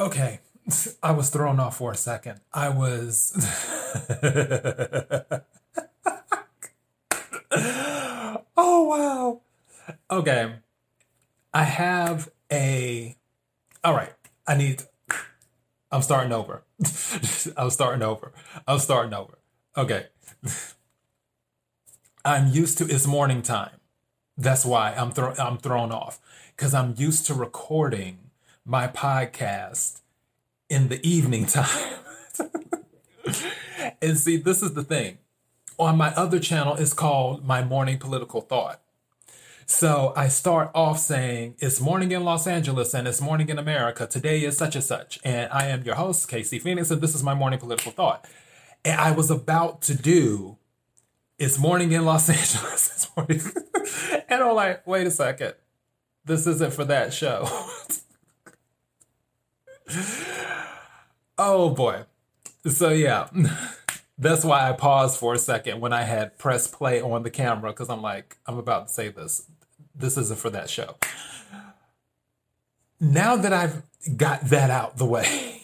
Okay, 0.00 0.40
I 1.02 1.12
was 1.12 1.30
thrown 1.30 1.60
off 1.60 1.76
for 1.76 1.92
a 1.92 1.96
second. 1.96 2.40
I 2.52 2.70
was. 2.70 3.32
oh, 8.56 8.56
wow. 8.56 9.40
Okay. 10.10 10.54
I 11.52 11.64
have 11.64 12.30
a. 12.50 13.16
All 13.84 13.94
right. 13.94 14.12
I 14.46 14.56
need. 14.56 14.82
I'm 15.92 16.02
starting 16.02 16.32
over. 16.32 16.62
I'm 17.56 17.70
starting 17.70 18.02
over. 18.02 18.32
I'm 18.66 18.78
starting 18.78 19.12
over. 19.12 19.38
Okay. 19.76 20.06
I'm 22.24 22.48
used 22.48 22.78
to 22.78 22.86
it's 22.86 23.06
morning 23.06 23.42
time. 23.42 23.76
That's 24.38 24.64
why 24.64 24.94
I'm 24.96 25.10
thro- 25.10 25.34
I'm 25.38 25.58
thrown 25.58 25.92
off 25.92 26.20
because 26.56 26.72
I'm 26.74 26.94
used 26.96 27.26
to 27.26 27.34
recording 27.34 28.19
my 28.70 28.86
podcast 28.86 30.00
in 30.68 30.88
the 30.90 31.04
evening 31.04 31.44
time. 31.44 31.98
and 34.00 34.16
see, 34.16 34.36
this 34.36 34.62
is 34.62 34.74
the 34.74 34.84
thing. 34.84 35.18
On 35.76 35.98
my 35.98 36.14
other 36.14 36.38
channel, 36.38 36.76
it's 36.76 36.92
called 36.92 37.44
My 37.44 37.64
Morning 37.64 37.98
Political 37.98 38.42
Thought. 38.42 38.80
So 39.66 40.12
I 40.14 40.28
start 40.28 40.70
off 40.72 41.00
saying, 41.00 41.56
It's 41.58 41.80
morning 41.80 42.12
in 42.12 42.22
Los 42.22 42.46
Angeles 42.46 42.94
and 42.94 43.08
it's 43.08 43.20
morning 43.20 43.48
in 43.48 43.58
America. 43.58 44.06
Today 44.06 44.44
is 44.44 44.56
such 44.56 44.76
and 44.76 44.84
such. 44.84 45.18
And 45.24 45.50
I 45.50 45.66
am 45.66 45.82
your 45.82 45.96
host, 45.96 46.28
Casey 46.28 46.60
Phoenix, 46.60 46.92
and 46.92 47.00
this 47.00 47.16
is 47.16 47.24
my 47.24 47.34
morning 47.34 47.58
political 47.58 47.90
thought. 47.90 48.24
And 48.84 49.00
I 49.00 49.10
was 49.10 49.32
about 49.32 49.82
to 49.82 49.96
do, 49.96 50.58
It's 51.40 51.58
morning 51.58 51.90
in 51.90 52.04
Los 52.04 52.30
Angeles. 52.30 53.08
And 54.28 54.44
I'm 54.44 54.54
like, 54.54 54.86
Wait 54.86 55.08
a 55.08 55.10
second. 55.10 55.54
This 56.24 56.46
isn't 56.46 56.72
for 56.72 56.84
that 56.84 57.12
show. 57.12 57.48
oh 61.38 61.70
boy. 61.70 62.04
So 62.66 62.90
yeah. 62.90 63.28
That's 64.18 64.44
why 64.44 64.68
I 64.68 64.72
paused 64.74 65.18
for 65.18 65.32
a 65.32 65.38
second 65.38 65.80
when 65.80 65.94
I 65.94 66.02
had 66.02 66.36
press 66.36 66.66
play 66.66 67.00
on 67.00 67.22
the 67.22 67.30
camera 67.30 67.70
because 67.70 67.88
I'm 67.88 68.02
like, 68.02 68.36
I'm 68.46 68.58
about 68.58 68.88
to 68.88 68.92
say 68.92 69.08
this. 69.08 69.46
This 69.94 70.18
isn't 70.18 70.38
for 70.38 70.50
that 70.50 70.68
show. 70.68 70.96
Now 73.00 73.36
that 73.36 73.54
I've 73.54 73.82
got 74.18 74.42
that 74.50 74.68
out 74.68 74.98
the 74.98 75.06
way, 75.06 75.62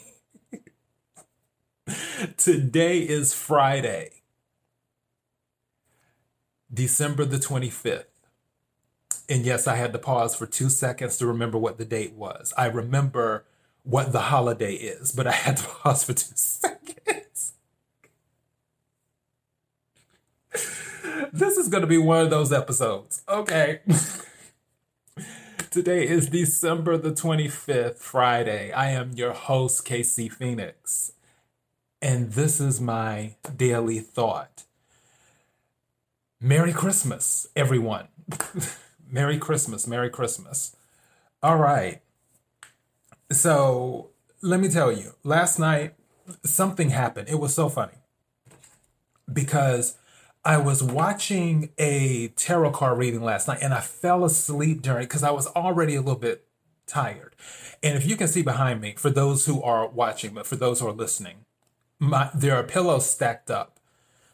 today 2.38 3.00
is 3.00 3.34
Friday, 3.34 4.22
December 6.72 7.26
the 7.26 7.36
25th. 7.36 8.04
And 9.28 9.44
yes, 9.44 9.66
I 9.66 9.76
had 9.76 9.92
to 9.92 9.98
pause 9.98 10.34
for 10.34 10.46
two 10.46 10.70
seconds 10.70 11.18
to 11.18 11.26
remember 11.26 11.58
what 11.58 11.76
the 11.76 11.84
date 11.84 12.14
was. 12.14 12.54
I 12.56 12.66
remember 12.66 13.44
what 13.86 14.10
the 14.10 14.20
holiday 14.20 14.74
is, 14.74 15.12
but 15.12 15.26
I 15.26 15.32
had 15.32 15.58
to 15.58 15.64
pause 15.82 16.04
for 16.04 16.12
two 16.12 16.34
seconds. 16.34 17.54
this 21.32 21.56
is 21.56 21.68
going 21.68 21.82
to 21.82 21.86
be 21.86 21.98
one 21.98 22.20
of 22.20 22.30
those 22.30 22.52
episodes. 22.52 23.22
Okay. 23.28 23.80
Today 25.70 26.06
is 26.06 26.28
December 26.28 26.96
the 26.96 27.12
25th, 27.12 27.98
Friday. 27.98 28.72
I 28.72 28.90
am 28.90 29.12
your 29.12 29.32
host, 29.32 29.84
Casey 29.84 30.28
Phoenix. 30.28 31.12
And 32.02 32.32
this 32.32 32.60
is 32.60 32.80
my 32.80 33.36
daily 33.56 34.00
thought. 34.00 34.64
Merry 36.40 36.72
Christmas, 36.72 37.46
everyone. 37.54 38.08
Merry 39.08 39.38
Christmas, 39.38 39.86
Merry 39.86 40.10
Christmas. 40.10 40.74
All 41.42 41.56
right. 41.56 42.00
So 43.30 44.10
let 44.42 44.60
me 44.60 44.68
tell 44.68 44.92
you, 44.92 45.14
last 45.24 45.58
night 45.58 45.94
something 46.44 46.90
happened. 46.90 47.28
It 47.28 47.38
was 47.38 47.54
so 47.54 47.68
funny 47.68 47.98
because 49.32 49.96
I 50.44 50.58
was 50.58 50.82
watching 50.82 51.70
a 51.78 52.28
tarot 52.28 52.70
card 52.72 52.98
reading 52.98 53.22
last 53.22 53.48
night 53.48 53.58
and 53.62 53.74
I 53.74 53.80
fell 53.80 54.24
asleep 54.24 54.82
during 54.82 55.04
because 55.04 55.24
I 55.24 55.32
was 55.32 55.48
already 55.48 55.96
a 55.96 56.00
little 56.00 56.20
bit 56.20 56.46
tired. 56.86 57.34
And 57.82 57.96
if 57.96 58.06
you 58.06 58.16
can 58.16 58.28
see 58.28 58.42
behind 58.42 58.80
me, 58.80 58.94
for 58.96 59.10
those 59.10 59.46
who 59.46 59.62
are 59.62 59.88
watching, 59.88 60.34
but 60.34 60.46
for 60.46 60.56
those 60.56 60.80
who 60.80 60.86
are 60.86 60.92
listening, 60.92 61.44
my, 61.98 62.30
there 62.34 62.56
are 62.56 62.62
pillows 62.62 63.10
stacked 63.10 63.50
up 63.50 63.80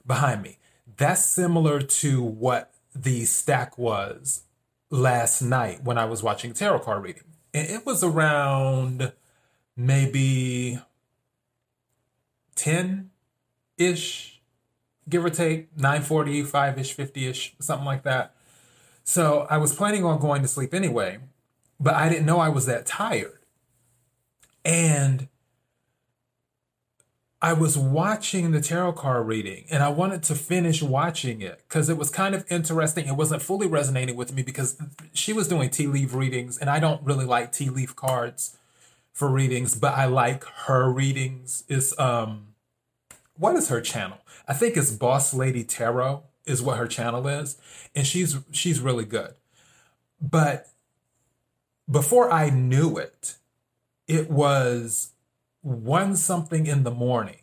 behind 0.06 0.42
me. 0.42 0.58
That's 0.96 1.24
similar 1.24 1.80
to 1.80 2.22
what 2.22 2.74
the 2.94 3.24
stack 3.24 3.78
was 3.78 4.42
last 4.90 5.40
night 5.40 5.82
when 5.82 5.96
I 5.96 6.04
was 6.04 6.22
watching 6.22 6.52
tarot 6.52 6.80
card 6.80 7.02
reading. 7.02 7.31
And 7.54 7.68
it 7.68 7.84
was 7.84 8.02
around 8.02 9.12
maybe 9.76 10.80
10 12.56 13.10
ish, 13.76 14.40
give 15.08 15.24
or 15.24 15.30
take, 15.30 15.76
945 15.76 16.78
ish, 16.78 16.92
50 16.92 17.26
ish, 17.26 17.54
something 17.60 17.86
like 17.86 18.04
that. 18.04 18.34
So 19.04 19.46
I 19.50 19.58
was 19.58 19.74
planning 19.74 20.04
on 20.04 20.20
going 20.20 20.42
to 20.42 20.48
sleep 20.48 20.72
anyway, 20.72 21.18
but 21.80 21.94
I 21.94 22.08
didn't 22.08 22.26
know 22.26 22.38
I 22.38 22.48
was 22.48 22.66
that 22.66 22.86
tired. 22.86 23.40
And 24.64 25.28
I 27.44 27.54
was 27.54 27.76
watching 27.76 28.52
the 28.52 28.60
tarot 28.60 28.92
card 28.92 29.26
reading 29.26 29.64
and 29.68 29.82
I 29.82 29.88
wanted 29.88 30.22
to 30.24 30.36
finish 30.36 30.80
watching 30.80 31.40
it 31.40 31.60
because 31.68 31.88
it 31.88 31.98
was 31.98 32.08
kind 32.08 32.36
of 32.36 32.46
interesting. 32.48 33.08
It 33.08 33.16
wasn't 33.16 33.42
fully 33.42 33.66
resonating 33.66 34.14
with 34.14 34.32
me 34.32 34.42
because 34.42 34.80
she 35.12 35.32
was 35.32 35.48
doing 35.48 35.68
tea 35.68 35.88
leaf 35.88 36.14
readings 36.14 36.56
and 36.56 36.70
I 36.70 36.78
don't 36.78 37.02
really 37.02 37.24
like 37.24 37.50
tea 37.50 37.68
leaf 37.68 37.96
cards 37.96 38.56
for 39.12 39.28
readings, 39.28 39.74
but 39.74 39.94
I 39.94 40.04
like 40.04 40.44
her 40.44 40.88
readings. 40.88 41.64
Is 41.68 41.98
um 41.98 42.54
what 43.36 43.56
is 43.56 43.68
her 43.70 43.80
channel? 43.80 44.18
I 44.46 44.54
think 44.54 44.76
it's 44.76 44.92
Boss 44.92 45.34
Lady 45.34 45.64
Tarot 45.64 46.22
is 46.46 46.62
what 46.62 46.78
her 46.78 46.86
channel 46.86 47.26
is, 47.26 47.56
and 47.92 48.06
she's 48.06 48.36
she's 48.52 48.80
really 48.80 49.04
good. 49.04 49.34
But 50.20 50.68
before 51.90 52.30
I 52.30 52.50
knew 52.50 52.98
it, 52.98 53.34
it 54.06 54.30
was 54.30 55.10
one 55.62 56.16
something 56.16 56.66
in 56.66 56.82
the 56.82 56.90
morning 56.90 57.42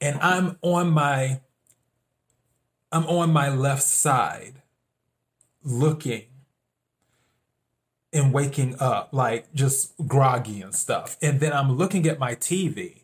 and 0.00 0.18
I'm 0.20 0.58
on 0.60 0.90
my 0.90 1.40
I'm 2.92 3.06
on 3.06 3.32
my 3.32 3.48
left 3.48 3.82
side 3.82 4.62
looking 5.64 6.26
and 8.12 8.32
waking 8.32 8.76
up 8.78 9.08
like 9.10 9.52
just 9.52 9.94
groggy 10.06 10.62
and 10.62 10.72
stuff. 10.72 11.16
And 11.20 11.40
then 11.40 11.52
I'm 11.52 11.76
looking 11.76 12.06
at 12.06 12.20
my 12.20 12.36
TV 12.36 13.02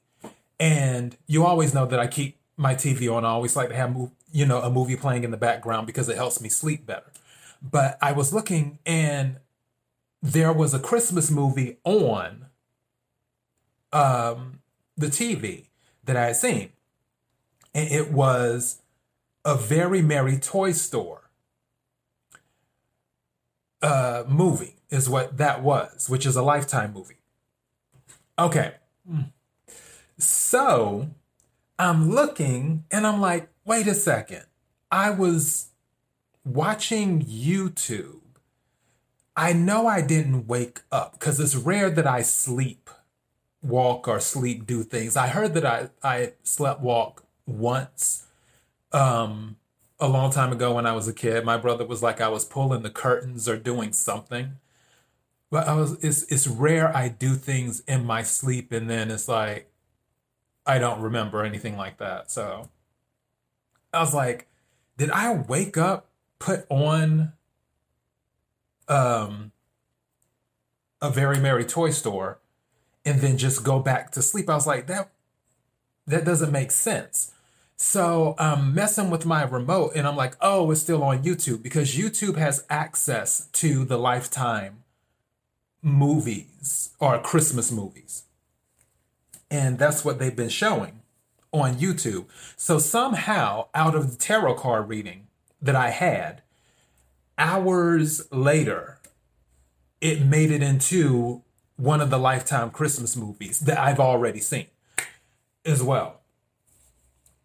and 0.60 1.16
you 1.26 1.44
always 1.44 1.74
know 1.74 1.86
that 1.86 1.98
I 1.98 2.06
keep 2.06 2.38
my 2.56 2.74
TV 2.74 3.12
on. 3.12 3.24
I 3.24 3.30
always 3.30 3.56
like 3.56 3.70
to 3.70 3.74
have 3.74 3.96
you 4.32 4.46
know 4.46 4.60
a 4.60 4.70
movie 4.70 4.96
playing 4.96 5.24
in 5.24 5.30
the 5.30 5.36
background 5.36 5.86
because 5.86 6.08
it 6.08 6.16
helps 6.16 6.40
me 6.40 6.48
sleep 6.48 6.86
better. 6.86 7.10
But 7.62 7.98
I 8.00 8.12
was 8.12 8.32
looking 8.32 8.78
and 8.86 9.36
there 10.22 10.52
was 10.52 10.74
a 10.74 10.78
Christmas 10.78 11.30
movie 11.30 11.78
on 11.84 12.46
um, 13.92 14.60
the 14.96 15.08
TV 15.08 15.66
that 16.04 16.16
I 16.16 16.26
had 16.26 16.36
seen. 16.36 16.70
And 17.74 17.90
it 17.90 18.12
was 18.12 18.82
a 19.44 19.56
very 19.56 20.02
merry 20.02 20.38
toy 20.38 20.72
store 20.72 21.30
uh, 23.82 24.24
movie, 24.28 24.76
is 24.90 25.08
what 25.08 25.38
that 25.38 25.62
was, 25.62 26.08
which 26.08 26.26
is 26.26 26.36
a 26.36 26.42
lifetime 26.42 26.92
movie. 26.92 27.20
Okay. 28.38 28.74
So 30.18 31.08
I'm 31.78 32.10
looking 32.10 32.84
and 32.90 33.06
I'm 33.06 33.20
like, 33.20 33.48
wait 33.64 33.86
a 33.86 33.94
second. 33.94 34.44
I 34.90 35.10
was 35.10 35.68
watching 36.44 37.22
YouTube. 37.22 38.20
I 39.36 39.52
know 39.52 39.86
I 39.86 40.02
didn't 40.02 40.46
wake 40.46 40.80
up 40.90 41.12
because 41.12 41.40
it's 41.40 41.54
rare 41.54 41.90
that 41.90 42.06
I 42.06 42.22
sleep 42.22 42.91
walk 43.62 44.09
or 44.09 44.21
sleep 44.21 44.66
do 44.66 44.83
things. 44.83 45.16
I 45.16 45.28
heard 45.28 45.54
that 45.54 45.66
I, 45.66 45.91
I 46.03 46.33
slept 46.42 46.80
walk 46.80 47.24
once 47.47 48.27
um, 48.92 49.57
a 49.98 50.09
long 50.09 50.33
time 50.33 50.53
ago 50.53 50.74
when 50.74 50.86
I 50.86 50.92
was 50.92 51.09
a 51.09 51.12
kid. 51.12 51.45
My 51.45 51.57
brother 51.57 51.86
was 51.86 52.03
like 52.03 52.21
I 52.21 52.28
was 52.28 52.45
pulling 52.45 52.83
the 52.83 52.91
curtains 52.91 53.48
or 53.48 53.57
doing 53.57 53.92
something. 53.92 54.57
But 55.51 55.66
I 55.66 55.74
was 55.74 56.03
it's 56.03 56.22
it's 56.24 56.47
rare 56.47 56.97
I 56.97 57.09
do 57.09 57.34
things 57.34 57.80
in 57.89 58.07
my 58.07 58.22
sleep 58.22 58.71
and 58.71 58.89
then 58.89 59.10
it's 59.10 59.28
like 59.28 59.71
I 60.65 60.78
don't 60.78 61.01
remember 61.01 61.45
anything 61.45 61.77
like 61.77 61.98
that. 61.98 62.30
So 62.30 62.68
I 63.92 64.01
was 64.01 64.15
like, 64.15 64.47
did 64.97 65.10
I 65.10 65.34
wake 65.34 65.77
up, 65.77 66.09
put 66.39 66.66
on 66.71 67.33
um 68.86 69.53
a 71.03 71.10
very 71.10 71.39
merry 71.41 71.65
toy 71.65 71.91
store 71.91 72.40
and 73.10 73.21
then 73.21 73.36
just 73.39 73.65
go 73.65 73.80
back 73.80 74.12
to 74.12 74.22
sleep. 74.22 74.48
I 74.51 74.54
was 74.54 74.66
like, 74.66 74.86
that 74.89 75.10
that 76.07 76.24
doesn't 76.24 76.53
make 76.53 76.71
sense. 76.72 77.33
So 77.77 78.34
I'm 78.39 78.74
messing 78.74 79.10
with 79.10 79.27
my 79.27 79.42
remote 79.45 79.92
and 79.97 80.07
I'm 80.07 80.16
like, 80.16 80.36
oh, 80.41 80.71
it's 80.71 80.83
still 80.83 81.03
on 81.03 81.22
YouTube 81.24 81.62
because 81.62 81.97
YouTube 81.97 82.36
has 82.36 82.65
access 82.71 83.48
to 83.53 83.84
the 83.84 83.98
lifetime 83.98 84.84
movies 85.83 86.91
or 87.01 87.18
Christmas 87.21 87.72
movies. 87.72 88.24
and 89.51 89.78
that's 89.78 90.04
what 90.04 90.18
they've 90.18 90.36
been 90.36 90.48
showing 90.48 91.01
on 91.53 91.77
YouTube. 91.77 92.27
So 92.56 92.78
somehow, 92.78 93.68
out 93.74 93.95
of 93.95 94.10
the 94.13 94.16
tarot 94.16 94.54
card 94.54 94.89
reading 94.89 95.27
that 95.60 95.74
I 95.74 95.91
had, 95.91 96.42
hours 97.39 98.30
later, 98.33 98.98
it 100.01 100.22
made 100.24 100.51
it 100.51 100.63
into 100.63 101.42
one 101.80 102.00
of 102.00 102.10
the 102.10 102.18
Lifetime 102.18 102.71
Christmas 102.71 103.16
movies 103.16 103.60
that 103.60 103.78
I've 103.78 104.00
already 104.00 104.41
seen 104.41 104.66
as 105.65 105.82
well. 105.82 106.21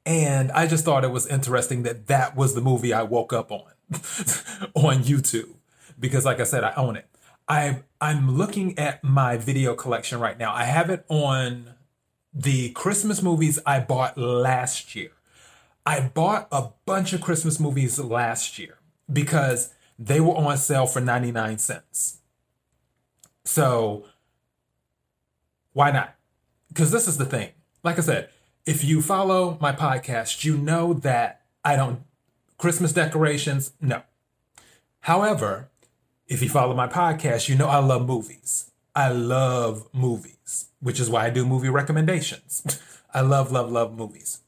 And 0.06 0.52
I 0.52 0.68
just 0.68 0.86
thought 0.86 1.04
it 1.04 1.12
was 1.12 1.26
interesting 1.26 1.84
that 1.84 2.08
that 2.08 2.36
was 2.36 2.54
the 2.54 2.62
movie 2.62 2.94
I 2.94 3.04
woke 3.04 3.34
up 3.34 3.52
on 3.52 3.72
on 4.76 5.04
YouTube 5.04 5.56
because, 6.00 6.26
like 6.26 6.40
I 6.40 6.44
said, 6.44 6.64
I 6.64 6.74
own 6.76 6.96
it. 6.96 7.08
I 7.48 7.84
I'm 8.02 8.38
looking 8.38 8.78
at 8.78 9.04
my 9.04 9.38
video 9.38 9.74
collection 9.74 10.20
right 10.20 10.38
now. 10.38 10.54
I 10.54 10.66
have 10.66 10.90
it 10.90 11.06
on 11.08 11.74
the 12.34 12.70
Christmas 12.72 13.24
movies 13.24 13.58
I 13.66 13.80
bought 13.80 14.18
last 14.18 14.96
year. 14.96 15.12
I 15.86 16.02
bought 16.02 16.48
a 16.52 16.70
bunch 16.86 17.14
of 17.14 17.22
Christmas 17.22 17.60
movies 17.60 17.98
last 17.98 18.60
year 18.60 18.78
because 19.12 19.74
they 19.98 20.20
were 20.20 20.36
on 20.36 20.58
sale 20.58 20.88
for 20.88 21.00
99 21.00 21.58
cents. 21.60 22.20
So 23.44 24.06
why 25.76 25.92
not? 25.92 26.16
Because 26.70 26.90
this 26.90 27.06
is 27.06 27.18
the 27.18 27.26
thing. 27.26 27.50
Like 27.84 27.98
I 27.98 28.02
said, 28.02 28.30
if 28.66 28.86
you 28.86 29.02
follow 29.02 29.58
my 29.60 29.74
podcast, 29.74 30.46
you 30.46 30.58
know 30.58 30.94
that 30.94 31.42
I 31.66 31.76
don't 31.76 32.00
Christmas 32.58 32.94
decorations, 32.94 33.74
no. 33.82 34.02
However, 35.02 35.70
if 36.28 36.42
you 36.42 36.48
follow 36.48 36.74
my 36.74 36.88
podcast, 36.88 37.50
you 37.50 37.56
know 37.56 37.68
I 37.68 37.80
love 37.80 38.08
movies. 38.08 38.72
I 38.96 39.10
love 39.10 39.90
movies, 39.94 40.68
which 40.80 41.02
is 41.02 41.10
why 41.10 41.26
I 41.26 41.30
do 41.30 41.46
movie 41.46 41.68
recommendations. 41.68 42.82
I 43.14 43.20
love, 43.20 43.52
love, 43.52 43.70
love 43.70 43.98
movies. 43.98 44.40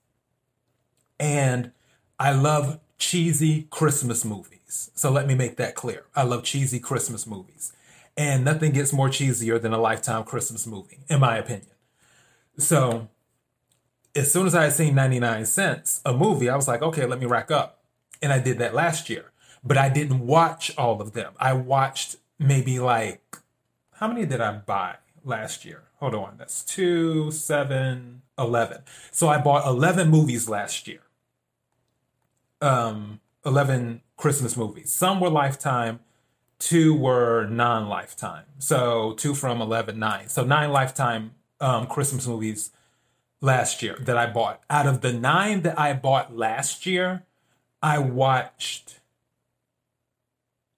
And 1.20 1.74
I 2.18 2.32
love 2.32 2.80
cheesy 2.98 3.68
Christmas 3.70 4.24
movies. 4.24 4.92
So 4.96 5.12
let 5.12 5.28
me 5.28 5.36
make 5.36 5.58
that 5.58 5.76
clear. 5.76 6.06
I 6.16 6.24
love 6.24 6.46
cheesy 6.46 6.80
Christmas 6.80 7.28
movies. 7.28 7.74
And 8.18 8.44
nothing 8.44 8.72
gets 8.72 8.92
more 8.92 9.10
cheesier 9.10 9.62
than 9.62 9.74
a 9.74 9.78
Lifetime 9.80 10.24
Christmas 10.24 10.66
movie, 10.66 11.00
in 11.08 11.20
my 11.20 11.38
opinion. 11.38 11.70
So 12.58 13.10
as 14.16 14.32
soon 14.32 14.48
as 14.48 14.56
I 14.56 14.64
had 14.64 14.74
seen 14.74 14.96
99 14.96 15.46
cents, 15.46 16.02
a 16.04 16.14
movie, 16.14 16.50
I 16.50 16.56
was 16.56 16.68
like, 16.68 16.82
okay, 16.82 17.06
let 17.06 17.20
me 17.20 17.28
rack 17.28 17.52
up. 17.52 17.84
And 18.22 18.34
I 18.34 18.40
did 18.40 18.58
that 18.58 18.74
last 18.74 19.10
year. 19.10 19.32
But 19.64 19.78
I 19.78 19.90
didn't 19.90 20.26
watch 20.26 20.76
all 20.78 21.02
of 21.02 21.14
them. 21.14 21.34
I 21.40 21.54
watched 21.54 22.16
maybe 22.40 22.80
like, 22.80 23.38
how 23.94 24.08
many 24.08 24.26
did 24.26 24.42
I 24.42 24.54
buy 24.54 24.96
last 25.24 25.66
year? 25.66 25.84
Hold 26.00 26.16
on. 26.16 26.36
That's 26.38 26.64
two, 26.64 27.32
seven, 27.32 28.24
11. 28.38 28.82
So 29.12 29.28
I 29.28 29.40
bought 29.40 29.68
11 29.68 30.10
movies 30.10 30.48
last 30.50 30.88
year. 30.88 31.02
Um, 32.62 33.20
11 33.46 34.02
Christmas 34.16 34.58
movies. 34.58 34.92
Some 34.92 35.20
were 35.20 35.30
Lifetime, 35.30 36.00
two 36.60 36.94
were 36.94 37.48
non 37.48 37.88
Lifetime. 37.88 38.46
So 38.60 39.14
two 39.14 39.36
from 39.36 39.62
11, 39.62 39.98
nine. 40.00 40.30
So 40.30 40.44
nine 40.44 40.72
Lifetime 40.72 41.32
um, 41.60 41.88
Christmas 41.88 42.28
movies 42.28 42.72
last 43.42 43.82
year 43.82 43.98
that 44.02 44.18
I 44.18 44.28
bought. 44.28 44.64
Out 44.70 44.88
of 44.88 45.02
the 45.02 45.14
nine 45.14 45.62
that 45.62 45.80
I 45.80 45.94
bought 45.94 46.36
last 46.36 46.86
year, 46.86 47.24
I 47.82 48.00
watched 48.00 49.00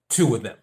two 0.10 0.36
of 0.36 0.44
them. 0.44 0.58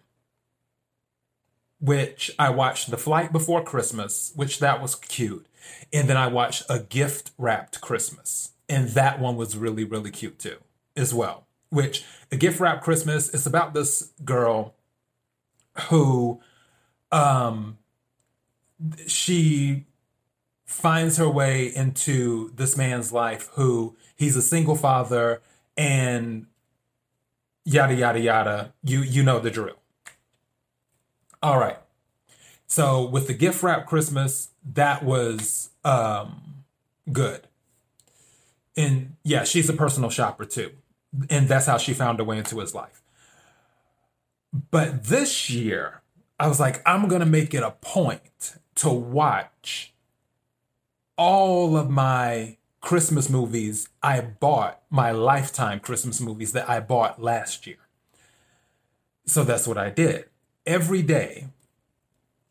Which 1.79 2.31
I 2.39 2.49
watched 2.49 2.89
The 2.89 2.97
Flight 2.97 3.31
Before 3.31 3.63
Christmas, 3.63 4.31
which 4.35 4.59
that 4.59 4.81
was 4.81 4.95
cute. 4.95 5.45
And 5.93 6.09
then 6.09 6.17
I 6.17 6.27
watched 6.27 6.63
A 6.69 6.79
Gift 6.79 7.31
Wrapped 7.37 7.81
Christmas. 7.81 8.51
And 8.67 8.89
that 8.89 9.19
one 9.19 9.35
was 9.35 9.55
really, 9.55 9.83
really 9.83 10.09
cute 10.09 10.39
too, 10.39 10.57
as 10.95 11.13
well. 11.13 11.45
Which 11.69 12.03
A 12.31 12.35
Gift 12.35 12.59
Wrapped 12.59 12.83
Christmas 12.83 13.29
is 13.29 13.45
about 13.45 13.75
this 13.75 14.11
girl 14.25 14.73
who 15.81 16.39
um 17.11 17.77
she 19.07 19.85
finds 20.65 21.17
her 21.17 21.29
way 21.29 21.65
into 21.65 22.51
this 22.55 22.77
man's 22.77 23.11
life 23.13 23.49
who 23.53 23.95
he's 24.15 24.35
a 24.35 24.41
single 24.41 24.75
father 24.75 25.41
and 25.77 26.45
yada 27.63 27.95
yada 27.95 28.19
yada. 28.19 28.73
You 28.83 29.01
you 29.01 29.23
know 29.23 29.39
the 29.39 29.49
drill. 29.49 29.77
All 31.41 31.59
right. 31.59 31.77
So 32.67 33.05
with 33.05 33.27
the 33.27 33.33
gift 33.33 33.63
wrap 33.63 33.85
christmas 33.85 34.49
that 34.73 35.03
was 35.03 35.69
um 35.83 36.63
good. 37.11 37.47
And 38.75 39.15
yeah 39.23 39.43
she's 39.45 39.69
a 39.69 39.73
personal 39.73 40.09
shopper 40.09 40.45
too. 40.45 40.71
And 41.29 41.47
that's 41.47 41.65
how 41.65 41.77
she 41.77 41.93
found 41.93 42.19
her 42.19 42.25
way 42.25 42.37
into 42.37 42.59
his 42.59 42.75
life 42.75 43.01
but 44.71 45.05
this 45.05 45.49
year 45.49 46.01
i 46.39 46.47
was 46.47 46.59
like 46.59 46.81
i'm 46.85 47.07
gonna 47.07 47.25
make 47.25 47.53
it 47.53 47.63
a 47.63 47.71
point 47.71 48.57
to 48.75 48.89
watch 48.89 49.93
all 51.17 51.75
of 51.75 51.89
my 51.89 52.57
Christmas 52.79 53.29
movies 53.29 53.89
I 54.01 54.21
bought, 54.21 54.81
my 54.89 55.11
lifetime 55.11 55.79
Christmas 55.79 56.21
movies 56.21 56.53
that 56.53 56.69
I 56.69 56.79
bought 56.79 57.21
last 57.21 57.67
year. 57.67 57.77
So 59.25 59.43
that's 59.43 59.67
what 59.67 59.77
I 59.77 59.89
did. 59.89 60.25
Every 60.65 61.01
day 61.01 61.47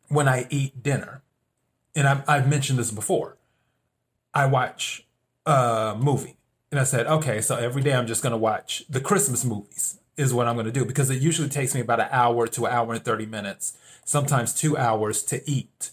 when 0.09 0.27
I 0.27 0.45
eat 0.49 0.83
dinner, 0.83 1.23
and 1.95 2.07
I've, 2.07 2.29
I've 2.29 2.47
mentioned 2.47 2.77
this 2.77 2.91
before, 2.91 3.37
I 4.33 4.45
watch 4.45 5.07
a 5.45 5.95
movie. 5.99 6.37
And 6.69 6.79
I 6.79 6.83
said, 6.83 7.07
okay, 7.07 7.41
so 7.41 7.55
every 7.55 7.81
day 7.81 7.93
I'm 7.93 8.05
just 8.05 8.21
going 8.21 8.31
to 8.31 8.37
watch 8.37 8.83
the 8.89 9.01
Christmas 9.01 9.43
movies, 9.43 9.99
is 10.17 10.33
what 10.33 10.47
I'm 10.47 10.55
going 10.55 10.65
to 10.65 10.71
do, 10.71 10.83
because 10.83 11.09
it 11.09 11.21
usually 11.21 11.47
takes 11.47 11.75
me 11.75 11.81
about 11.81 11.99
an 11.99 12.09
hour 12.11 12.47
to 12.47 12.65
an 12.65 12.73
hour 12.73 12.93
and 12.93 13.05
30 13.05 13.27
minutes, 13.27 13.77
sometimes 14.03 14.53
two 14.53 14.75
hours 14.75 15.23
to 15.23 15.47
eat. 15.49 15.91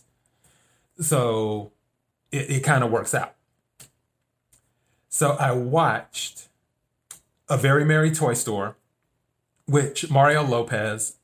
So 0.99 1.73
it, 2.33 2.51
it 2.51 2.61
kind 2.65 2.83
of 2.83 2.91
works 2.91 3.15
out. 3.15 3.35
So 5.09 5.33
I 5.33 5.53
watched 5.53 6.49
A 7.49 7.57
Very 7.57 7.85
Merry 7.85 8.11
Toy 8.11 8.35
Store, 8.35 8.77
which 9.67 10.11
Mario 10.11 10.43
Lopez, 10.43 11.17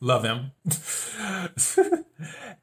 love 0.00 0.24
him, 0.24 0.52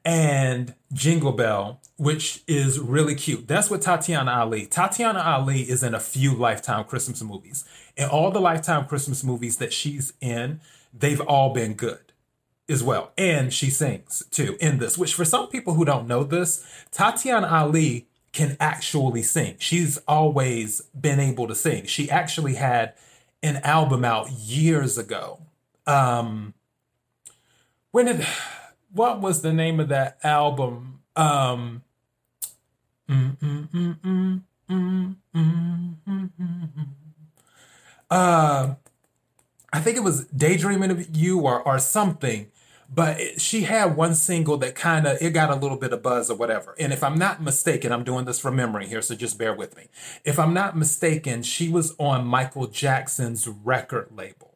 and 0.04 0.74
Jingle 0.92 1.32
Belle, 1.32 1.80
which 1.96 2.42
is 2.46 2.78
really 2.78 3.14
cute. 3.14 3.48
That's 3.48 3.70
what 3.70 3.82
Tatiana 3.82 4.30
Ali. 4.30 4.66
Tatiana 4.66 5.20
Ali 5.20 5.62
is 5.62 5.82
in 5.82 5.94
a 5.94 6.00
few 6.00 6.34
Lifetime 6.34 6.84
Christmas 6.84 7.22
movies. 7.22 7.64
And 7.96 8.10
all 8.10 8.30
the 8.30 8.40
Lifetime 8.40 8.86
Christmas 8.86 9.24
movies 9.24 9.58
that 9.58 9.72
she's 9.72 10.12
in, 10.20 10.60
they've 10.92 11.20
all 11.20 11.52
been 11.52 11.74
good 11.74 12.12
as 12.68 12.82
well. 12.82 13.12
And 13.16 13.52
she 13.52 13.70
sings 13.70 14.24
too 14.30 14.56
in 14.60 14.78
this, 14.78 14.98
which 14.98 15.14
for 15.14 15.24
some 15.24 15.48
people 15.48 15.74
who 15.74 15.84
don't 15.84 16.06
know 16.06 16.24
this, 16.24 16.64
Tatiana 16.90 17.46
Ali 17.46 18.06
can 18.32 18.56
actually 18.58 19.22
sing. 19.22 19.54
She's 19.58 19.98
always 20.08 20.82
been 20.98 21.20
able 21.20 21.46
to 21.46 21.54
sing. 21.54 21.86
She 21.86 22.10
actually 22.10 22.54
had 22.54 22.94
an 23.42 23.56
album 23.58 24.04
out 24.04 24.30
years 24.32 24.98
ago. 24.98 25.40
Um, 25.86 26.54
when 27.94 28.06
did, 28.06 28.26
what 28.92 29.20
was 29.20 29.42
the 29.42 29.52
name 29.52 29.78
of 29.78 29.88
that 29.90 30.18
album? 30.24 30.98
Um, 31.14 31.82
mm, 33.08 33.38
mm, 33.38 34.42
mm, 34.58 35.14
uh, 38.10 38.74
I 39.72 39.80
think 39.80 39.96
it 39.96 40.02
was 40.02 40.26
Daydreaming 40.26 40.90
of 40.90 41.16
You 41.16 41.38
or, 41.38 41.62
or 41.62 41.78
something 41.78 42.50
but 42.92 43.18
it, 43.18 43.40
she 43.40 43.62
had 43.62 43.96
one 43.96 44.14
single 44.14 44.56
that 44.58 44.74
kind 44.74 45.06
of 45.06 45.16
it 45.22 45.30
got 45.30 45.50
a 45.50 45.54
little 45.54 45.78
bit 45.78 45.92
of 45.92 46.02
buzz 46.02 46.30
or 46.30 46.36
whatever 46.36 46.74
and 46.78 46.92
if 46.92 47.02
i'm 47.02 47.18
not 47.18 47.42
mistaken 47.42 47.90
i'm 47.90 48.04
doing 48.04 48.26
this 48.26 48.38
from 48.38 48.54
memory 48.54 48.86
here 48.86 49.00
so 49.00 49.14
just 49.14 49.38
bear 49.38 49.54
with 49.54 49.74
me 49.74 49.88
if 50.22 50.38
i'm 50.38 50.52
not 50.52 50.76
mistaken 50.76 51.42
she 51.42 51.70
was 51.70 51.94
on 51.98 52.26
michael 52.26 52.66
jackson's 52.66 53.48
record 53.48 54.08
label 54.14 54.53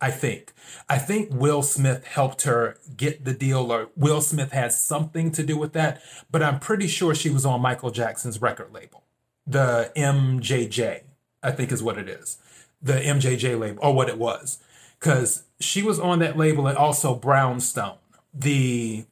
i 0.00 0.10
think. 0.10 0.52
I 0.88 0.98
think 0.98 1.32
will 1.32 1.62
smith 1.62 2.04
helped 2.04 2.42
her 2.42 2.78
get 2.96 3.24
the 3.24 3.32
deal 3.32 3.72
or 3.72 3.88
will 3.96 4.20
smith 4.20 4.52
had 4.52 4.72
something 4.72 5.30
to 5.32 5.42
do 5.42 5.56
with 5.56 5.72
that 5.72 6.02
but 6.30 6.42
i'm 6.42 6.58
pretty 6.58 6.86
sure 6.86 7.14
she 7.14 7.30
was 7.30 7.46
on 7.46 7.60
michael 7.62 7.90
jackson's 7.90 8.40
record 8.40 8.72
label. 8.72 9.04
The 9.46 9.92
mjj 9.96 11.02
i 11.42 11.50
think 11.50 11.72
is 11.72 11.82
what 11.82 11.98
it 11.98 12.08
is. 12.08 12.38
The 12.82 12.94
mjj 12.94 13.58
label 13.58 13.78
or 13.82 13.94
what 13.94 14.08
it 14.08 14.18
was. 14.18 14.58
Because 14.98 15.44
she 15.60 15.82
was 15.82 15.98
on 15.98 16.18
that 16.20 16.36
label 16.36 16.66
and 16.66 16.76
also 16.76 17.14
Brownstone, 17.14 17.98
the 18.32 19.04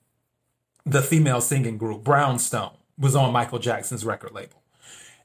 the 0.84 1.02
female 1.02 1.40
singing 1.40 1.78
group 1.78 2.04
Brownstone 2.04 2.72
was 2.98 3.16
on 3.16 3.32
Michael 3.32 3.58
Jackson's 3.58 4.04
record 4.04 4.32
label. 4.32 4.62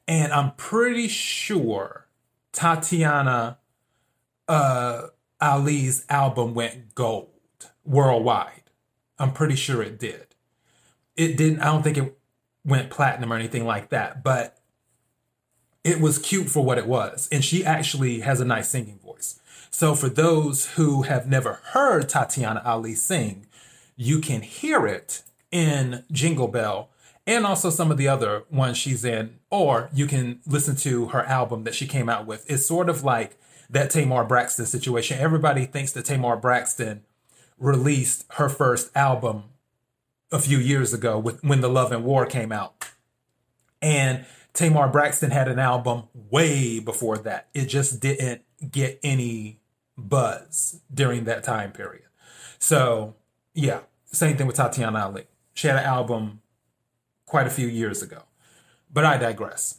And 0.08 0.34
I'm 0.34 0.52
pretty 0.54 1.08
sure 1.08 2.08
Tatiana 2.52 3.60
uh, 4.48 5.08
Ali's 5.42 6.06
album 6.10 6.54
went 6.54 6.96
gold 6.96 7.30
worldwide. 7.86 8.64
I'm 9.18 9.34
pretty 9.34 9.56
sure 9.56 9.82
it 9.82 10.00
did. 10.00 10.36
It 11.16 11.38
didn't, 11.38 11.62
I 11.62 11.66
don't 11.66 11.84
think 11.84 11.98
it 11.98 12.18
went 12.64 12.90
platinum 12.90 13.34
or 13.34 13.36
anything 13.36 13.66
like 13.66 13.90
that, 13.90 14.24
but 14.24 14.58
it 15.84 16.00
was 16.00 16.18
cute 16.18 16.50
for 16.50 16.64
what 16.64 16.78
it 16.78 16.88
was. 16.88 17.28
And 17.32 17.44
she 17.44 17.66
actually 17.66 18.20
has 18.22 18.40
a 18.40 18.46
nice 18.46 18.70
singing 18.70 19.00
voice. 19.00 19.40
So 19.70 19.96
for 19.96 20.10
those 20.10 20.72
who 20.72 21.04
have 21.04 21.28
never 21.28 21.60
heard 21.72 22.10
Tatiana 22.10 22.62
Ali 22.66 22.96
sing, 22.96 23.48
you 23.96 24.20
can 24.20 24.42
hear 24.42 24.86
it 24.88 25.24
in 25.52 26.04
Jingle 26.12 26.48
Belle 26.48 26.90
and 27.28 27.46
also 27.46 27.70
some 27.70 27.92
of 27.92 27.98
the 27.98 28.08
other 28.08 28.44
ones 28.50 28.78
she's 28.78 29.06
in, 29.06 29.40
or 29.52 29.90
you 29.94 30.08
can 30.08 30.40
listen 30.48 30.76
to 30.78 31.08
her 31.08 31.24
album 31.26 31.64
that 31.64 31.76
she 31.76 31.86
came 31.86 32.10
out 32.10 32.26
with. 32.26 32.50
It's 32.50 32.66
sort 32.66 32.90
of 32.90 33.04
like 33.04 33.38
that 33.70 33.90
Tamar 33.90 34.24
Braxton 34.24 34.66
situation. 34.66 35.20
Everybody 35.20 35.66
thinks 35.66 35.92
that 35.94 36.06
Tamar 36.06 36.38
Braxton 36.38 37.04
released 37.58 38.26
her 38.32 38.50
first 38.50 38.96
album 38.96 39.44
a 40.32 40.40
few 40.40 40.58
years 40.58 40.94
ago 40.94 41.20
with 41.20 41.44
when 41.44 41.62
the 41.62 41.70
Love 41.70 41.92
and 41.92 42.04
War 42.04 42.26
came 42.26 42.52
out. 42.52 42.86
And 43.82 44.26
Tamar 44.54 44.88
Braxton 44.90 45.32
had 45.32 45.48
an 45.48 45.60
album 45.60 46.04
way 46.14 46.80
before 46.80 47.18
that. 47.20 47.50
It 47.54 47.66
just 47.66 48.00
didn't 48.00 48.42
get 48.72 49.00
any 49.04 49.60
buzz 49.98 50.82
during 50.94 51.26
that 51.26 51.44
time 51.44 51.72
period. 51.72 52.06
So, 52.58 53.16
yeah, 53.54 53.82
same 54.06 54.38
thing 54.38 54.48
with 54.48 54.56
Tatiana 54.56 55.00
Ali. 55.00 55.28
She 55.54 55.68
had 55.68 55.78
an 55.78 55.86
album 55.86 56.42
quite 57.26 57.48
a 57.48 57.52
few 57.52 57.68
years 57.68 58.02
ago. 58.02 58.24
But 58.92 59.06
I 59.06 59.18
digress. 59.18 59.78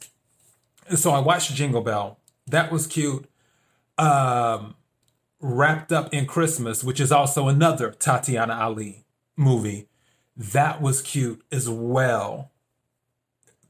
So 0.95 1.11
I 1.11 1.19
watched 1.19 1.53
Jingle 1.53 1.81
Belle. 1.81 2.17
That 2.47 2.71
was 2.71 2.87
cute. 2.87 3.29
Um, 4.01 4.75
Wrapped 5.39 5.91
Up 5.91 6.13
in 6.13 6.25
Christmas, 6.25 6.83
which 6.83 6.99
is 6.99 7.11
also 7.11 7.47
another 7.47 7.91
Tatiana 7.91 8.53
Ali 8.53 9.05
movie. 9.35 9.87
That 10.35 10.81
was 10.81 11.01
cute 11.01 11.43
as 11.51 11.69
well. 11.69 12.51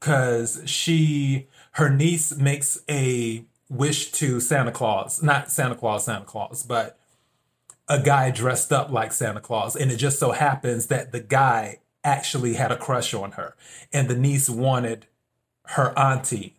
Cause 0.00 0.62
she 0.66 1.48
her 1.72 1.88
niece 1.88 2.34
makes 2.36 2.82
a 2.90 3.44
wish 3.68 4.10
to 4.12 4.40
Santa 4.40 4.72
Claus. 4.72 5.22
Not 5.22 5.50
Santa 5.50 5.74
Claus, 5.74 6.04
Santa 6.04 6.24
Claus, 6.24 6.62
but 6.62 6.98
a 7.88 8.00
guy 8.00 8.30
dressed 8.30 8.72
up 8.72 8.90
like 8.90 9.12
Santa 9.12 9.40
Claus. 9.40 9.76
And 9.76 9.90
it 9.90 9.96
just 9.96 10.18
so 10.18 10.32
happens 10.32 10.86
that 10.88 11.12
the 11.12 11.20
guy 11.20 11.78
actually 12.04 12.54
had 12.54 12.72
a 12.72 12.76
crush 12.76 13.14
on 13.14 13.32
her. 13.32 13.54
And 13.92 14.08
the 14.08 14.16
niece 14.16 14.50
wanted 14.50 15.06
her 15.66 15.96
auntie 15.98 16.56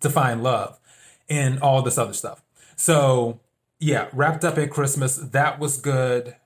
to 0.00 0.10
find 0.10 0.42
love 0.42 0.78
and 1.28 1.60
all 1.60 1.82
this 1.82 1.98
other 1.98 2.12
stuff. 2.12 2.41
So, 2.76 3.40
yeah, 3.78 4.08
wrapped 4.12 4.44
up 4.44 4.58
at 4.58 4.70
Christmas. 4.70 5.16
That 5.16 5.58
was 5.58 5.78
good. 5.78 6.36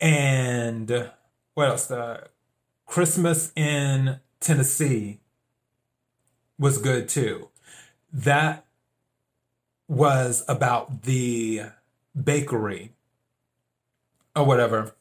And 0.00 1.10
what 1.54 1.68
else? 1.68 1.86
The 1.86 2.28
Christmas 2.86 3.52
in 3.56 4.20
Tennessee 4.40 5.20
was 6.58 6.78
good 6.78 7.08
too. 7.08 7.48
That 8.12 8.64
was 9.88 10.44
about 10.48 11.02
the 11.02 11.62
bakery 12.20 12.92
or 14.34 14.44
whatever. 14.44 14.94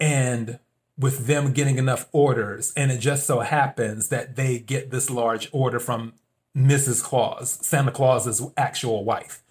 And 0.00 0.58
with 0.98 1.26
them 1.26 1.52
getting 1.52 1.78
enough 1.78 2.08
orders. 2.12 2.72
And 2.76 2.90
it 2.90 2.98
just 2.98 3.26
so 3.26 3.40
happens 3.40 4.08
that 4.08 4.36
they 4.36 4.58
get 4.58 4.90
this 4.90 5.10
large 5.10 5.48
order 5.52 5.78
from 5.78 6.14
Mrs. 6.56 7.02
Claus, 7.02 7.58
Santa 7.66 7.90
Claus's 7.90 8.42
actual 8.56 9.04
wife. 9.04 9.42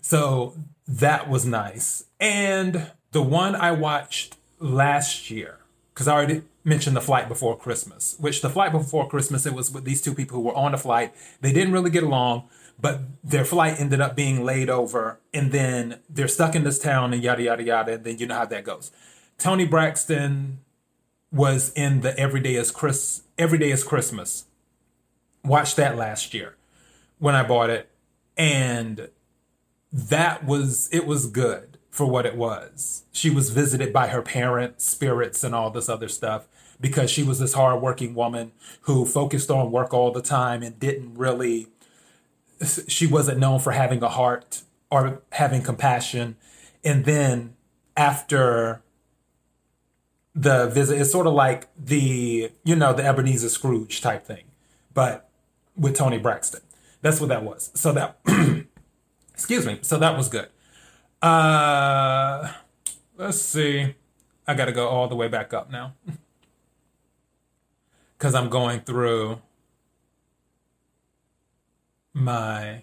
So 0.00 0.56
that 0.86 1.28
was 1.28 1.44
nice. 1.44 2.04
And 2.20 2.90
the 3.12 3.22
one 3.22 3.54
I 3.54 3.72
watched 3.72 4.36
last 4.58 5.30
year, 5.30 5.58
because 5.92 6.08
I 6.08 6.14
already 6.14 6.42
mentioned 6.64 6.96
the 6.96 7.00
flight 7.00 7.28
before 7.28 7.56
Christmas, 7.56 8.16
which 8.18 8.42
the 8.42 8.50
flight 8.50 8.72
before 8.72 9.08
Christmas, 9.08 9.46
it 9.46 9.54
was 9.54 9.70
with 9.70 9.84
these 9.84 10.02
two 10.02 10.14
people 10.14 10.36
who 10.36 10.42
were 10.42 10.54
on 10.54 10.72
the 10.72 10.78
flight. 10.78 11.14
They 11.40 11.52
didn't 11.52 11.72
really 11.72 11.90
get 11.90 12.02
along, 12.02 12.48
but 12.80 13.00
their 13.24 13.44
flight 13.44 13.80
ended 13.80 14.00
up 14.00 14.14
being 14.14 14.44
laid 14.44 14.70
over. 14.70 15.18
And 15.34 15.50
then 15.50 16.00
they're 16.08 16.28
stuck 16.28 16.54
in 16.54 16.64
this 16.64 16.78
town 16.78 17.12
and 17.12 17.22
yada, 17.22 17.42
yada, 17.42 17.62
yada. 17.62 17.92
And 17.94 18.04
then 18.04 18.18
you 18.18 18.26
know 18.26 18.36
how 18.36 18.46
that 18.46 18.64
goes. 18.64 18.90
Toni 19.38 19.64
Braxton 19.64 20.60
was 21.30 21.72
in 21.74 22.00
the 22.00 22.18
Everyday 22.18 22.54
is 22.54 22.70
Chris 22.70 23.22
Everyday 23.36 23.70
is 23.70 23.84
Christmas. 23.84 24.46
Watched 25.44 25.76
that 25.76 25.96
last 25.96 26.34
year 26.34 26.56
when 27.18 27.34
I 27.34 27.42
bought 27.42 27.70
it, 27.70 27.90
and 28.36 29.08
that 29.92 30.44
was 30.44 30.88
it 30.92 31.06
was 31.06 31.26
good 31.26 31.78
for 31.90 32.06
what 32.06 32.26
it 32.26 32.36
was. 32.36 33.04
She 33.12 33.30
was 33.30 33.50
visited 33.50 33.92
by 33.92 34.08
her 34.08 34.22
parents, 34.22 34.84
spirits, 34.84 35.42
and 35.42 35.54
all 35.54 35.70
this 35.70 35.88
other 35.88 36.08
stuff 36.08 36.46
because 36.80 37.10
she 37.10 37.22
was 37.22 37.38
this 37.40 37.54
hardworking 37.54 38.14
woman 38.14 38.52
who 38.82 39.04
focused 39.04 39.50
on 39.50 39.72
work 39.72 39.92
all 39.92 40.12
the 40.12 40.22
time 40.22 40.62
and 40.62 40.78
didn't 40.78 41.14
really. 41.14 41.68
She 42.88 43.06
wasn't 43.06 43.38
known 43.38 43.60
for 43.60 43.72
having 43.72 44.02
a 44.02 44.08
heart 44.08 44.62
or 44.90 45.22
having 45.32 45.62
compassion, 45.62 46.36
and 46.84 47.04
then 47.04 47.54
after 47.96 48.82
the 50.34 50.68
visit 50.68 51.00
it's 51.00 51.10
sort 51.10 51.26
of 51.26 51.32
like 51.32 51.68
the 51.76 52.50
you 52.64 52.76
know 52.76 52.92
the 52.92 53.04
Ebenezer 53.04 53.48
Scrooge 53.48 54.00
type 54.00 54.24
thing, 54.24 54.44
but 54.94 55.27
with 55.78 55.96
Toni 55.96 56.18
Braxton. 56.18 56.60
That's 57.00 57.20
what 57.20 57.28
that 57.28 57.44
was. 57.44 57.70
So 57.74 57.92
that 57.92 58.18
excuse 59.32 59.64
me. 59.64 59.78
So 59.82 59.98
that 59.98 60.16
was 60.16 60.28
good. 60.28 60.48
Uh, 61.22 62.52
let's 63.16 63.40
see. 63.40 63.94
I 64.46 64.54
got 64.54 64.66
to 64.66 64.72
go 64.72 64.88
all 64.88 65.08
the 65.08 65.16
way 65.16 65.28
back 65.28 65.52
up 65.52 65.70
now 65.70 65.94
because 68.18 68.34
I'm 68.34 68.48
going 68.48 68.80
through 68.80 69.40
my. 72.14 72.82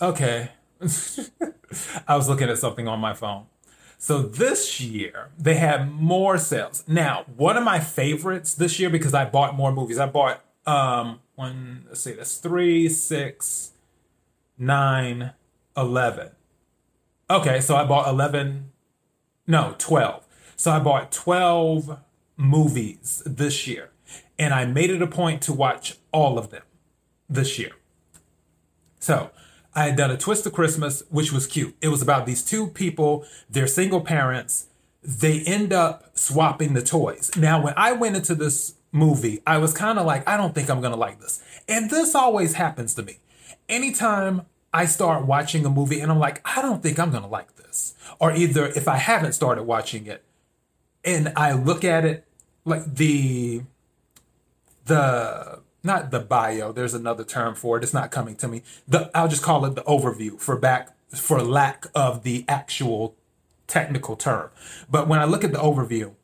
Okay. 0.00 0.50
I 2.06 2.16
was 2.16 2.28
looking 2.28 2.48
at 2.48 2.58
something 2.58 2.86
on 2.86 3.00
my 3.00 3.14
phone. 3.14 3.46
So 4.00 4.22
this 4.22 4.80
year 4.80 5.30
they 5.36 5.54
had 5.54 5.90
more 5.90 6.38
sales. 6.38 6.84
Now, 6.86 7.24
one 7.36 7.56
of 7.56 7.64
my 7.64 7.80
favorites 7.80 8.54
this 8.54 8.78
year 8.78 8.90
because 8.90 9.12
I 9.12 9.24
bought 9.24 9.56
more 9.56 9.72
movies. 9.72 9.98
I 9.98 10.06
bought 10.06 10.42
um 10.66 11.20
one. 11.34 11.84
Let's 11.88 12.00
see, 12.00 12.12
that's 12.12 12.36
three, 12.36 12.88
six, 12.88 13.72
nine, 14.56 15.32
eleven. 15.76 16.30
Okay, 17.28 17.60
so 17.60 17.76
I 17.76 17.84
bought 17.84 18.08
eleven. 18.08 18.70
No, 19.46 19.74
twelve. 19.78 20.24
So 20.56 20.70
I 20.70 20.78
bought 20.78 21.10
twelve 21.10 21.98
movies 22.36 23.22
this 23.26 23.66
year, 23.66 23.90
and 24.38 24.54
I 24.54 24.64
made 24.64 24.90
it 24.90 25.02
a 25.02 25.06
point 25.08 25.42
to 25.42 25.52
watch 25.52 25.96
all 26.12 26.38
of 26.38 26.50
them 26.50 26.62
this 27.28 27.58
year. 27.58 27.72
So 29.00 29.30
I 29.78 29.84
had 29.84 29.96
done 29.96 30.10
a 30.10 30.16
twist 30.16 30.44
of 30.44 30.52
Christmas, 30.52 31.04
which 31.08 31.32
was 31.32 31.46
cute. 31.46 31.76
It 31.80 31.86
was 31.86 32.02
about 32.02 32.26
these 32.26 32.42
two 32.42 32.66
people, 32.66 33.24
they're 33.48 33.68
single 33.68 34.00
parents. 34.00 34.66
They 35.04 35.42
end 35.42 35.72
up 35.72 36.18
swapping 36.18 36.74
the 36.74 36.82
toys. 36.82 37.30
Now, 37.36 37.62
when 37.62 37.74
I 37.76 37.92
went 37.92 38.16
into 38.16 38.34
this 38.34 38.74
movie, 38.90 39.40
I 39.46 39.58
was 39.58 39.72
kind 39.72 40.00
of 40.00 40.04
like, 40.04 40.28
I 40.28 40.36
don't 40.36 40.52
think 40.52 40.68
I'm 40.68 40.80
going 40.80 40.92
to 40.92 40.98
like 40.98 41.20
this. 41.20 41.40
And 41.68 41.90
this 41.90 42.16
always 42.16 42.54
happens 42.54 42.92
to 42.94 43.04
me. 43.04 43.18
Anytime 43.68 44.46
I 44.74 44.86
start 44.86 45.26
watching 45.26 45.64
a 45.64 45.70
movie 45.70 46.00
and 46.00 46.10
I'm 46.10 46.18
like, 46.18 46.42
I 46.44 46.60
don't 46.60 46.82
think 46.82 46.98
I'm 46.98 47.10
going 47.10 47.22
to 47.22 47.28
like 47.28 47.54
this. 47.54 47.94
Or 48.18 48.32
either 48.32 48.66
if 48.66 48.88
I 48.88 48.96
haven't 48.96 49.34
started 49.34 49.62
watching 49.62 50.06
it 50.06 50.24
and 51.04 51.32
I 51.36 51.52
look 51.52 51.84
at 51.84 52.04
it, 52.04 52.26
like 52.64 52.96
the, 52.96 53.62
the, 54.86 55.60
not 55.82 56.10
the 56.10 56.20
bio. 56.20 56.72
There's 56.72 56.94
another 56.94 57.24
term 57.24 57.54
for 57.54 57.76
it. 57.76 57.82
It's 57.82 57.94
not 57.94 58.10
coming 58.10 58.36
to 58.36 58.48
me. 58.48 58.62
The 58.86 59.10
I'll 59.14 59.28
just 59.28 59.42
call 59.42 59.64
it 59.64 59.74
the 59.74 59.82
overview 59.82 60.40
for 60.40 60.56
back 60.56 60.96
for 61.14 61.42
lack 61.42 61.86
of 61.94 62.22
the 62.22 62.44
actual 62.48 63.16
technical 63.66 64.16
term. 64.16 64.50
But 64.90 65.08
when 65.08 65.20
I 65.20 65.24
look 65.24 65.44
at 65.44 65.52
the 65.52 65.58
overview 65.58 66.14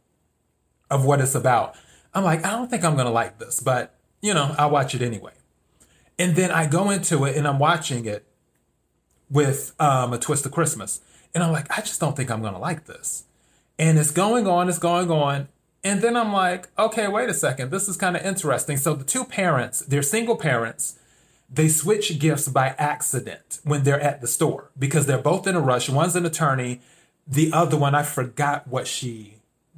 of 0.90 1.04
what 1.04 1.20
it's 1.20 1.34
about, 1.34 1.76
I'm 2.12 2.24
like, 2.24 2.44
I 2.44 2.50
don't 2.50 2.70
think 2.70 2.84
I'm 2.84 2.96
gonna 2.96 3.10
like 3.10 3.38
this, 3.38 3.60
but 3.60 3.94
you 4.20 4.34
know, 4.34 4.54
I'll 4.58 4.70
watch 4.70 4.94
it 4.94 5.02
anyway. 5.02 5.32
And 6.18 6.36
then 6.36 6.50
I 6.50 6.66
go 6.66 6.90
into 6.90 7.24
it 7.24 7.36
and 7.36 7.46
I'm 7.46 7.58
watching 7.58 8.06
it 8.06 8.26
with 9.30 9.74
um, 9.80 10.12
a 10.12 10.18
twist 10.18 10.46
of 10.46 10.52
Christmas, 10.52 11.00
and 11.34 11.42
I'm 11.42 11.52
like, 11.52 11.66
I 11.76 11.80
just 11.80 12.00
don't 12.00 12.16
think 12.16 12.30
I'm 12.30 12.42
gonna 12.42 12.58
like 12.58 12.86
this. 12.86 13.24
And 13.78 13.98
it's 13.98 14.12
going 14.12 14.46
on, 14.46 14.68
it's 14.68 14.78
going 14.78 15.10
on, 15.10 15.48
and 15.84 16.00
then 16.00 16.16
I'm 16.16 16.32
like, 16.32 16.68
okay, 16.78 17.06
wait 17.08 17.28
a 17.28 17.34
second. 17.34 17.70
This 17.70 17.88
is 17.88 17.98
kind 17.98 18.16
of 18.16 18.24
interesting. 18.24 18.78
So 18.78 18.94
the 18.94 19.04
two 19.04 19.24
parents, 19.24 19.80
they're 19.80 20.02
single 20.02 20.36
parents. 20.36 20.98
They 21.52 21.68
switch 21.68 22.18
gifts 22.18 22.48
by 22.48 22.74
accident 22.78 23.60
when 23.64 23.84
they're 23.84 24.00
at 24.00 24.22
the 24.22 24.26
store 24.26 24.70
because 24.78 25.04
they're 25.04 25.18
both 25.18 25.46
in 25.46 25.54
a 25.54 25.60
rush. 25.60 25.90
One's 25.90 26.16
an 26.16 26.24
attorney. 26.24 26.80
The 27.26 27.52
other 27.52 27.76
one, 27.76 27.94
I 27.94 28.02
forgot 28.02 28.66
what 28.66 28.86
she 28.86 29.36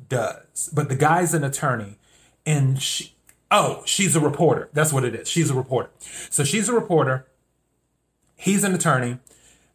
does, 0.09 0.71
but 0.73 0.89
the 0.89 0.95
guy's 0.95 1.35
an 1.35 1.43
attorney 1.43 1.99
and 2.47 2.81
she, 2.81 3.15
oh, 3.51 3.83
she's 3.85 4.15
a 4.15 4.21
reporter. 4.21 4.71
That's 4.73 4.93
what 4.93 5.05
it 5.05 5.15
is. 5.15 5.29
She's 5.29 5.51
a 5.51 5.55
reporter. 5.55 5.91
So 6.31 6.45
she's 6.45 6.69
a 6.69 6.73
reporter. 6.73 7.27
He's 8.37 8.63
an 8.63 8.75
attorney. 8.75 9.19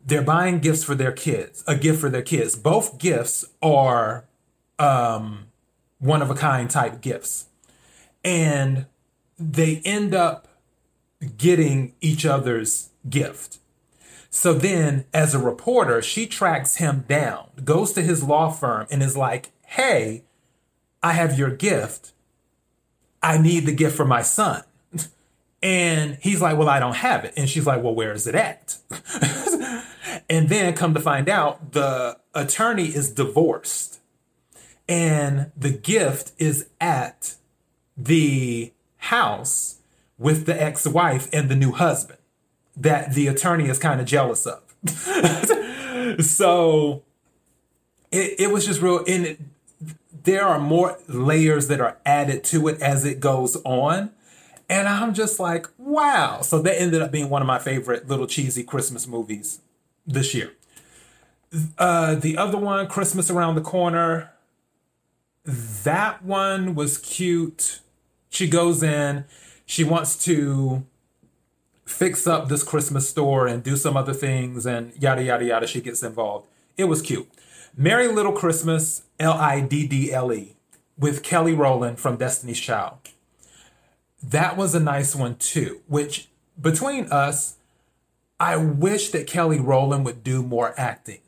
They're 0.04 0.22
buying 0.22 0.60
gifts 0.60 0.84
for 0.84 0.96
their 0.96 1.12
kids, 1.12 1.64
a 1.68 1.76
gift 1.76 2.00
for 2.00 2.10
their 2.10 2.22
kids. 2.22 2.56
Both 2.56 2.98
gifts 2.98 3.46
are, 3.62 4.26
um, 4.80 5.51
one 6.02 6.22
of 6.22 6.30
a 6.30 6.36
kind 6.36 6.70
type 6.70 7.00
gifts. 7.00 7.46
And 8.26 8.88
they 9.40 9.82
end 9.86 10.14
up 10.14 10.48
getting 11.38 11.94
each 12.02 12.26
other's 12.26 12.90
gift. 13.10 13.60
So 14.30 14.54
then, 14.54 15.06
as 15.14 15.34
a 15.34 15.40
reporter, 15.40 16.02
she 16.02 16.26
tracks 16.26 16.76
him 16.76 17.06
down, 17.08 17.50
goes 17.64 17.92
to 17.94 18.02
his 18.02 18.24
law 18.24 18.50
firm, 18.50 18.88
and 18.90 19.04
is 19.04 19.18
like, 19.18 19.52
Hey, 19.66 20.24
I 21.04 21.14
have 21.14 21.38
your 21.38 21.50
gift. 21.50 22.14
I 23.22 23.38
need 23.38 23.66
the 23.66 23.74
gift 23.74 23.96
for 23.96 24.06
my 24.06 24.22
son. 24.22 24.64
And 25.64 26.18
he's 26.22 26.42
like, 26.42 26.58
Well, 26.58 26.70
I 26.70 26.80
don't 26.80 26.96
have 26.96 27.24
it. 27.24 27.34
And 27.38 27.48
she's 27.48 27.68
like, 27.68 27.84
Well, 27.84 27.94
where 27.94 28.14
is 28.14 28.26
it 28.26 28.34
at? 28.34 28.78
and 30.30 30.50
then 30.50 30.74
come 30.74 30.96
to 30.96 31.00
find 31.00 31.30
out, 31.30 31.74
the 31.74 32.18
attorney 32.34 32.88
is 32.88 33.12
divorced. 33.12 34.01
And 34.92 35.54
the 35.56 35.70
gift 35.70 36.34
is 36.38 36.68
at 36.82 37.36
the 37.96 38.74
house 38.98 39.78
with 40.18 40.46
the 40.46 40.62
ex 40.62 40.86
wife 40.86 41.30
and 41.32 41.48
the 41.48 41.56
new 41.56 41.72
husband 41.72 42.20
that 42.76 43.14
the 43.14 43.28
attorney 43.28 43.70
is 43.70 43.80
kind 43.80 44.02
of 44.02 44.06
jealous 44.06 44.46
of. 44.46 44.62
so 46.26 47.04
it, 48.12 48.42
it 48.42 48.52
was 48.52 48.66
just 48.66 48.82
real. 48.82 48.98
And 49.08 49.26
it, 49.26 49.40
there 50.26 50.44
are 50.44 50.60
more 50.60 51.00
layers 51.08 51.70
that 51.70 51.80
are 51.80 51.98
added 52.06 52.44
to 52.46 52.68
it 52.68 52.82
as 52.82 53.06
it 53.06 53.22
goes 53.22 53.56
on. 53.64 54.12
And 54.70 54.90
I'm 54.90 55.14
just 55.14 55.40
like, 55.40 55.68
wow. 55.78 56.42
So 56.42 56.62
that 56.64 56.82
ended 56.82 57.02
up 57.02 57.14
being 57.14 57.30
one 57.30 57.42
of 57.42 57.48
my 57.48 57.60
favorite 57.60 58.10
little 58.10 58.28
cheesy 58.28 58.64
Christmas 58.64 59.08
movies 59.08 59.62
this 60.06 60.34
year. 60.34 60.52
Uh, 61.78 62.16
the 62.16 62.38
other 62.38 62.58
one, 62.58 62.88
Christmas 62.88 63.30
Around 63.32 63.56
the 63.56 63.62
Corner, 63.62 64.32
that 65.46 66.24
one 66.24 66.76
was 66.76 66.98
cute. 66.98 67.80
She 68.30 68.48
goes 68.48 68.84
in, 68.84 69.26
she 69.66 69.84
wants 69.84 70.24
to 70.26 70.86
fix 71.86 72.26
up 72.26 72.48
this 72.48 72.64
Christmas 72.64 73.10
store 73.10 73.48
and 73.48 73.64
do 73.64 73.76
some 73.76 73.98
other 73.98 74.14
things, 74.14 74.66
and 74.66 74.94
yada, 75.02 75.24
yada, 75.24 75.46
yada. 75.46 75.68
She 75.68 75.82
gets 75.82 76.04
involved. 76.04 76.48
It 76.78 76.86
was 76.86 77.02
cute. 77.02 77.30
Merry 77.76 78.08
Liddle 78.08 78.34
Christmas, 78.34 79.04
L 79.20 79.34
I 79.34 79.62
D 79.62 79.88
D 79.88 80.14
L 80.14 80.32
E, 80.32 80.56
with 80.98 81.24
Kelly 81.24 81.54
Rowland 81.54 82.00
from 82.00 82.18
Destiny's 82.18 82.60
Child 82.60 82.98
that 84.24 84.58
was 84.58 84.76
a 84.76 84.80
nice 84.80 85.16
one 85.16 85.36
too, 85.36 85.82
which 85.88 86.30
between 86.60 87.06
us, 87.06 87.56
I 88.40 88.56
wish 88.58 89.10
that 89.12 89.28
Kelly 89.28 89.60
Rowland 89.60 90.06
would 90.06 90.24
do 90.24 90.44
more 90.44 90.74
acting. 90.78 91.20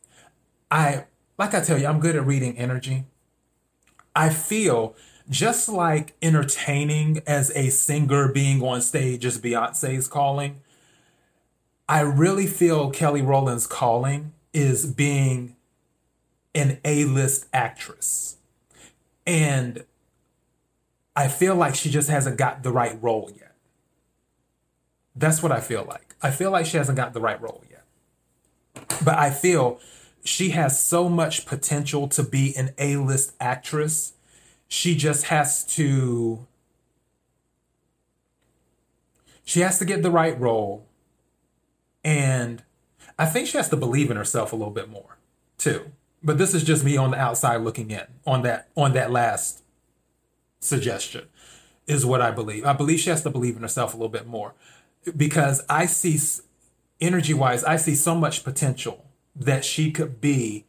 I, 0.70 1.06
like 1.38 1.54
I 1.54 1.62
tell 1.62 1.80
you, 1.80 1.88
I'm 1.88 2.00
good 2.00 2.16
at 2.16 2.26
reading 2.26 2.58
energy. 2.58 3.06
I 4.16 4.30
feel 4.30 4.96
just 5.30 5.70
like 5.70 6.14
entertaining 6.22 7.22
as 7.26 7.52
a 7.56 7.70
singer 7.70 8.32
being 8.32 8.62
on 8.62 8.82
stage 8.82 9.26
is 9.26 9.40
Beyonce's 9.40 10.08
calling. 10.08 10.62
I 11.88 12.02
really 12.02 12.48
feel 12.48 12.92
Kelly 12.92 13.22
Rowland's 13.22 13.68
calling 13.68 14.34
is 14.54 14.86
being 14.86 15.56
an 16.54 16.80
A 16.86 17.06
list 17.06 17.48
actress. 17.54 18.38
And 19.26 19.86
I 21.16 21.28
feel 21.28 21.56
like 21.56 21.76
she 21.76 21.90
just 21.90 22.10
hasn't 22.10 22.38
got 22.38 22.64
the 22.64 22.72
right 22.72 23.02
role 23.02 23.32
yet. 23.36 23.56
That's 25.16 25.44
what 25.44 25.52
I 25.52 25.60
feel 25.60 25.86
like. 25.88 26.16
I 26.22 26.32
feel 26.32 26.52
like 26.52 26.66
she 26.66 26.78
hasn't 26.78 26.96
got 26.96 27.14
the 27.14 27.22
right 27.22 27.40
role 27.42 27.64
yet. 27.70 27.86
But 29.04 29.18
I 29.18 29.30
feel 29.30 29.80
she 30.24 30.50
has 30.50 30.82
so 30.82 31.10
much 31.10 31.46
potential 31.46 32.08
to 32.10 32.24
be 32.24 32.56
an 32.56 32.72
A 32.78 32.98
list 32.98 33.34
actress. 33.40 34.14
She 34.68 34.96
just 34.96 35.26
has 35.26 35.66
to. 35.76 36.48
She 39.44 39.60
has 39.60 39.78
to 39.80 39.86
get 39.86 40.02
the 40.02 40.12
right 40.12 40.40
role. 40.40 40.88
And 42.06 42.64
I 43.20 43.26
think 43.26 43.48
she 43.48 43.58
has 43.58 43.70
to 43.70 43.78
believe 43.78 44.10
in 44.10 44.18
herself 44.18 44.54
a 44.54 44.56
little 44.56 44.74
bit 44.74 44.90
more, 44.90 45.18
too. 45.58 45.92
But 46.24 46.38
this 46.38 46.54
is 46.54 46.64
just 46.64 46.84
me 46.84 46.96
on 46.96 47.12
the 47.12 47.18
outside 47.18 47.58
looking 47.58 47.92
in 47.92 48.06
on 48.26 48.44
that 48.44 48.70
on 48.76 48.94
that 48.94 49.12
last 49.12 49.62
suggestion, 50.62 51.28
is 51.86 52.06
what 52.06 52.22
I 52.22 52.32
believe. 52.32 52.66
I 52.66 52.72
believe 52.72 53.02
she 53.02 53.10
has 53.10 53.24
to 53.24 53.30
believe 53.30 53.58
in 53.58 53.62
herself 53.62 53.94
a 53.94 53.98
little 53.98 54.10
bit 54.10 54.26
more 54.26 54.54
because 55.18 55.62
I 55.70 55.86
see, 55.86 56.18
energy 57.02 57.34
wise, 57.34 57.66
I 57.66 57.76
see 57.76 57.96
so 57.96 58.16
much 58.16 58.46
potential 58.46 59.03
that 59.36 59.66
she 59.66 59.92
could 59.92 60.22
be 60.22 60.66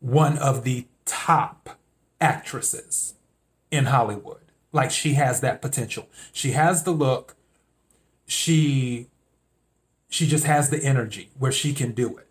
one 0.00 0.38
of 0.38 0.64
the 0.64 0.86
top 1.04 1.78
actresses 2.20 3.14
in 3.70 3.86
Hollywood. 3.86 4.40
Like 4.72 4.90
she 4.90 5.14
has 5.14 5.40
that 5.40 5.62
potential. 5.62 6.08
She 6.32 6.52
has 6.52 6.82
the 6.84 6.90
look. 6.90 7.36
She 8.26 9.08
she 10.08 10.26
just 10.26 10.44
has 10.44 10.70
the 10.70 10.82
energy 10.82 11.30
where 11.38 11.52
she 11.52 11.72
can 11.72 11.92
do 11.92 12.16
it. 12.16 12.28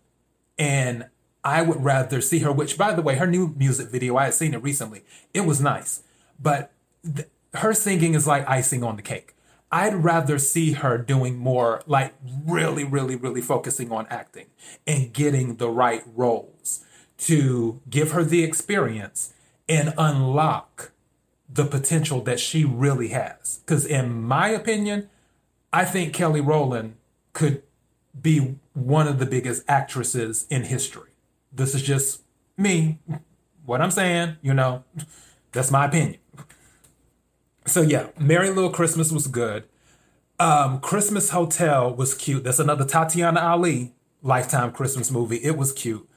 And 0.57 1.07
I 1.43 1.61
would 1.61 1.83
rather 1.83 2.21
see 2.21 2.39
her, 2.39 2.51
which 2.51 2.77
by 2.77 2.93
the 2.93 3.01
way, 3.01 3.15
her 3.15 3.27
new 3.27 3.53
music 3.57 3.89
video, 3.89 4.15
I 4.15 4.25
had 4.25 4.33
seen 4.33 4.53
it 4.53 4.63
recently. 4.63 5.03
It 5.33 5.41
was 5.41 5.59
nice. 5.59 6.03
But 6.41 6.71
th- 7.03 7.27
her 7.55 7.73
singing 7.73 8.13
is 8.13 8.25
like 8.25 8.47
icing 8.47 8.83
on 8.83 8.95
the 8.95 9.01
cake. 9.01 9.35
I'd 9.73 10.03
rather 10.03 10.37
see 10.37 10.73
her 10.73 10.99
doing 10.99 11.35
more, 11.35 11.81
like 11.87 12.13
really, 12.45 12.83
really, 12.83 13.15
really 13.15 13.41
focusing 13.41 13.91
on 13.91 14.05
acting 14.07 14.45
and 14.85 15.11
getting 15.11 15.55
the 15.55 15.67
right 15.67 16.03
roles 16.15 16.85
to 17.17 17.81
give 17.89 18.11
her 18.11 18.23
the 18.23 18.43
experience 18.43 19.33
and 19.67 19.91
unlock 19.97 20.91
the 21.51 21.65
potential 21.65 22.21
that 22.21 22.39
she 22.39 22.63
really 22.63 23.07
has. 23.07 23.61
Because, 23.65 23.83
in 23.83 24.21
my 24.21 24.49
opinion, 24.49 25.09
I 25.73 25.85
think 25.85 26.13
Kelly 26.13 26.41
Rowland 26.41 26.95
could 27.33 27.63
be 28.21 28.57
one 28.73 29.07
of 29.07 29.17
the 29.17 29.25
biggest 29.25 29.63
actresses 29.67 30.45
in 30.51 30.65
history. 30.65 31.09
This 31.51 31.73
is 31.73 31.81
just 31.81 32.21
me, 32.57 32.99
what 33.65 33.81
I'm 33.81 33.89
saying, 33.89 34.37
you 34.43 34.53
know, 34.53 34.83
that's 35.51 35.71
my 35.71 35.85
opinion 35.85 36.19
so 37.65 37.81
yeah, 37.81 38.07
Merry 38.19 38.49
Liddle 38.49 38.69
Christmas 38.69 39.11
was 39.11 39.27
good. 39.27 39.65
Um, 40.39 40.79
Christmas 40.79 41.29
Hotel 41.29 41.93
was 41.93 42.13
cute. 42.13 42.43
That's 42.43 42.59
another 42.59 42.85
Tatiana 42.85 43.39
Ali 43.39 43.93
Lifetime 44.21 44.71
Christmas 44.71 45.11
movie. 45.11 45.37
It 45.37 45.57
was 45.57 45.71
cute. 45.71 46.07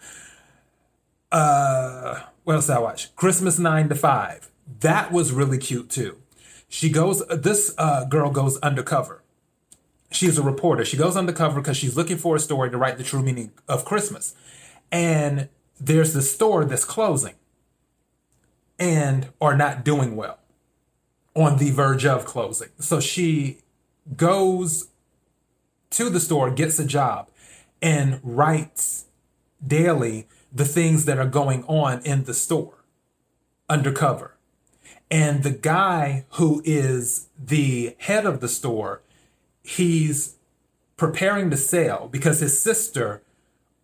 Uh, 1.30 2.22
what 2.44 2.54
else 2.54 2.66
did 2.66 2.76
I 2.76 2.78
watch? 2.80 3.14
Christmas 3.16 3.59
Nine 3.59 3.88
to 3.88 3.94
Five. 3.94 4.50
That 4.80 5.12
was 5.12 5.32
really 5.32 5.59
cute 5.59 5.90
too. 5.90 6.16
She 6.68 6.90
goes. 6.90 7.24
This 7.28 7.74
uh, 7.78 8.04
girl 8.04 8.30
goes 8.30 8.59
undercover. 8.59 9.22
She's 10.11 10.38
a 10.38 10.42
reporter. 10.42 10.85
She 10.85 10.96
goes 10.96 11.16
undercover 11.16 11.61
because 11.61 11.76
she's 11.76 11.96
looking 11.96 12.16
for 12.16 12.37
a 12.37 12.40
story 12.40 12.70
to 12.70 12.78
write 12.78 12.96
the 12.96 13.04
true 13.04 13.22
meaning 13.22 13.52
of 13.68 13.85
Christmas. 13.85 14.35
And 14.90 15.48
there's 15.78 16.14
this 16.14 16.32
store 16.32 16.64
that's 16.64 16.85
closing 16.85 17.35
and 18.78 19.28
are 19.40 19.56
not 19.56 19.85
doing 19.85 20.16
well 20.16 20.38
on 21.37 21.59
the 21.59 21.70
verge 21.70 22.07
of 22.07 22.25
closing. 22.25 22.70
So 22.81 22.99
she 22.99 23.59
goes 24.16 24.88
to 25.90 26.09
the 26.09 26.18
store, 26.18 26.51
gets 26.51 26.79
a 26.79 26.87
job, 26.87 27.29
and 27.83 28.18
writes 28.25 29.05
daily 29.64 30.27
the 30.53 30.64
things 30.64 31.05
that 31.05 31.18
are 31.18 31.27
going 31.27 31.62
on 31.64 32.01
in 32.05 32.25
the 32.25 32.35
store 32.35 32.85
undercover. 33.68 34.33
And 35.11 35.42
the 35.42 35.51
guy 35.51 36.25
who 36.31 36.62
is 36.64 37.29
the 37.38 37.94
head 37.99 38.25
of 38.25 38.40
the 38.40 38.49
store, 38.49 39.03
he's 39.62 40.37
preparing 40.96 41.51
to 41.51 41.57
sell 41.57 42.09
because 42.09 42.40
his 42.40 42.61
sister 42.61 43.22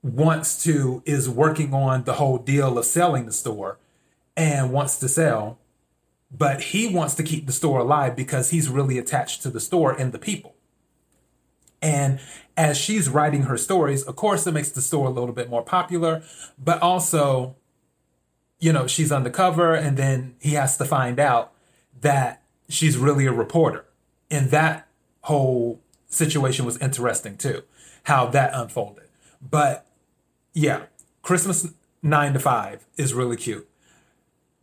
wants 0.02 0.64
to, 0.64 1.02
is 1.04 1.28
working 1.28 1.74
on 1.74 2.04
the 2.04 2.14
whole 2.14 2.38
deal 2.38 2.78
of 2.78 2.86
selling 2.86 3.26
the 3.26 3.32
store 3.32 3.78
and 4.36 4.72
wants 4.72 4.98
to 4.98 5.08
sell 5.08 5.58
but 6.36 6.60
he 6.60 6.88
wants 6.88 7.14
to 7.14 7.22
keep 7.22 7.46
the 7.46 7.52
store 7.52 7.80
alive 7.80 8.16
because 8.16 8.50
he's 8.50 8.68
really 8.68 8.98
attached 8.98 9.42
to 9.42 9.50
the 9.50 9.60
store 9.60 9.92
and 9.92 10.12
the 10.12 10.18
people. 10.18 10.54
And 11.82 12.20
as 12.56 12.78
she's 12.78 13.08
writing 13.08 13.42
her 13.42 13.56
stories, 13.56 14.02
of 14.04 14.16
course, 14.16 14.46
it 14.46 14.52
makes 14.52 14.70
the 14.70 14.80
store 14.80 15.08
a 15.08 15.10
little 15.10 15.34
bit 15.34 15.50
more 15.50 15.62
popular, 15.62 16.22
but 16.58 16.80
also, 16.80 17.56
you 18.60 18.72
know, 18.72 18.86
she's 18.86 19.10
undercover, 19.10 19.74
and 19.74 19.96
then 19.96 20.36
he 20.40 20.50
has 20.50 20.76
to 20.78 20.84
find 20.84 21.18
out 21.18 21.52
that 22.00 22.42
she's 22.68 22.96
really 22.96 23.26
a 23.26 23.32
reporter. 23.32 23.84
And 24.30 24.50
that 24.50 24.88
whole 25.22 25.80
situation 26.06 26.64
was 26.64 26.78
interesting 26.78 27.36
too, 27.36 27.62
how 28.04 28.26
that 28.26 28.54
unfolded. 28.54 29.08
But 29.40 29.86
yeah, 30.54 30.84
Christmas 31.22 31.72
nine 32.02 32.32
to 32.32 32.38
five 32.38 32.86
is 32.96 33.12
really 33.12 33.36
cute. 33.36 33.68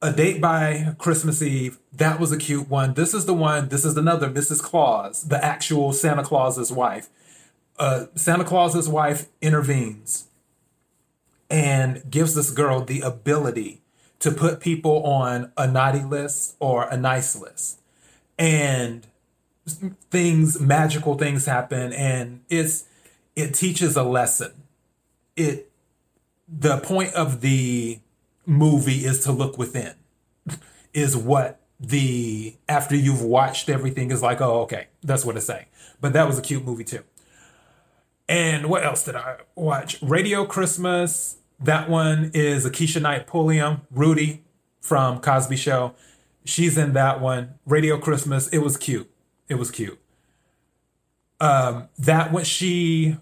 A 0.01 0.13
Date 0.13 0.39
by 0.39 0.95
Christmas 0.97 1.41
Eve. 1.41 1.77
That 1.91 2.21
was 2.21 2.31
a 2.31 2.38
cute 2.38 2.69
one. 2.69 2.93
This 2.93 3.13
is 3.13 3.25
the 3.25 3.33
one. 3.33 3.67
This 3.67 3.83
is 3.83 3.97
another 3.97 4.29
Mrs. 4.29 4.62
Claus, 4.62 5.23
the 5.23 5.43
actual 5.43 5.91
Santa 5.91 6.23
Claus's 6.23 6.71
wife. 6.71 7.09
Uh, 7.77 8.05
Santa 8.15 8.45
Claus's 8.45 8.88
wife 8.88 9.27
intervenes 9.41 10.27
and 11.49 12.09
gives 12.09 12.33
this 12.33 12.51
girl 12.51 12.81
the 12.81 13.01
ability 13.01 13.81
to 14.19 14.31
put 14.31 14.62
people 14.62 15.03
on 15.03 15.51
a 15.57 15.67
naughty 15.67 16.03
list 16.03 16.55
or 16.59 16.88
a 16.88 16.95
nice 16.95 17.35
list. 17.35 17.81
And 18.38 19.05
things, 20.12 20.62
magical 20.62 21.15
things 21.15 21.45
happen 21.45 21.91
and 21.93 22.41
it's 22.49 22.85
it 23.35 23.53
teaches 23.53 23.95
a 23.95 24.03
lesson. 24.03 24.51
It 25.35 25.69
the 26.47 26.77
point 26.77 27.13
of 27.13 27.41
the 27.41 27.99
movie 28.49 29.05
is 29.05 29.23
to 29.23 29.31
look 29.31 29.57
within. 29.57 29.93
Is 30.93 31.15
what 31.15 31.62
the 31.79 32.55
after 32.67 32.95
you've 32.95 33.21
watched 33.21 33.69
everything 33.69 34.12
is 34.12 34.21
like, 34.21 34.41
oh, 34.41 34.62
okay, 34.62 34.88
that's 35.03 35.23
what 35.23 35.38
it's 35.38 35.45
saying. 35.45 35.67
But 36.01 36.13
that 36.13 36.27
was 36.27 36.39
a 36.39 36.41
cute 36.41 36.65
movie 36.65 36.83
too. 36.83 37.03
And 38.27 38.67
what 38.67 38.83
else 38.83 39.03
did 39.03 39.15
I 39.15 39.38
watch? 39.55 40.01
Radio 40.01 40.45
Christmas. 40.45 41.38
That 41.62 41.89
one 41.89 42.31
is 42.33 42.65
Akeisha 42.65 43.01
Knight 43.01 43.27
Pulliam, 43.27 43.81
Rudy 43.91 44.43
from 44.81 45.19
Cosby 45.19 45.57
Show. 45.57 45.93
She's 46.45 46.77
in 46.77 46.93
that 46.93 47.19
one. 47.19 47.55
Radio 47.65 47.97
Christmas. 47.97 48.47
It 48.49 48.59
was 48.59 48.77
cute. 48.77 49.12
It 49.49 49.55
was 49.55 49.69
cute. 49.69 49.99
Um, 51.41 51.89
that 51.97 52.31
one 52.31 52.43
she 52.43 53.17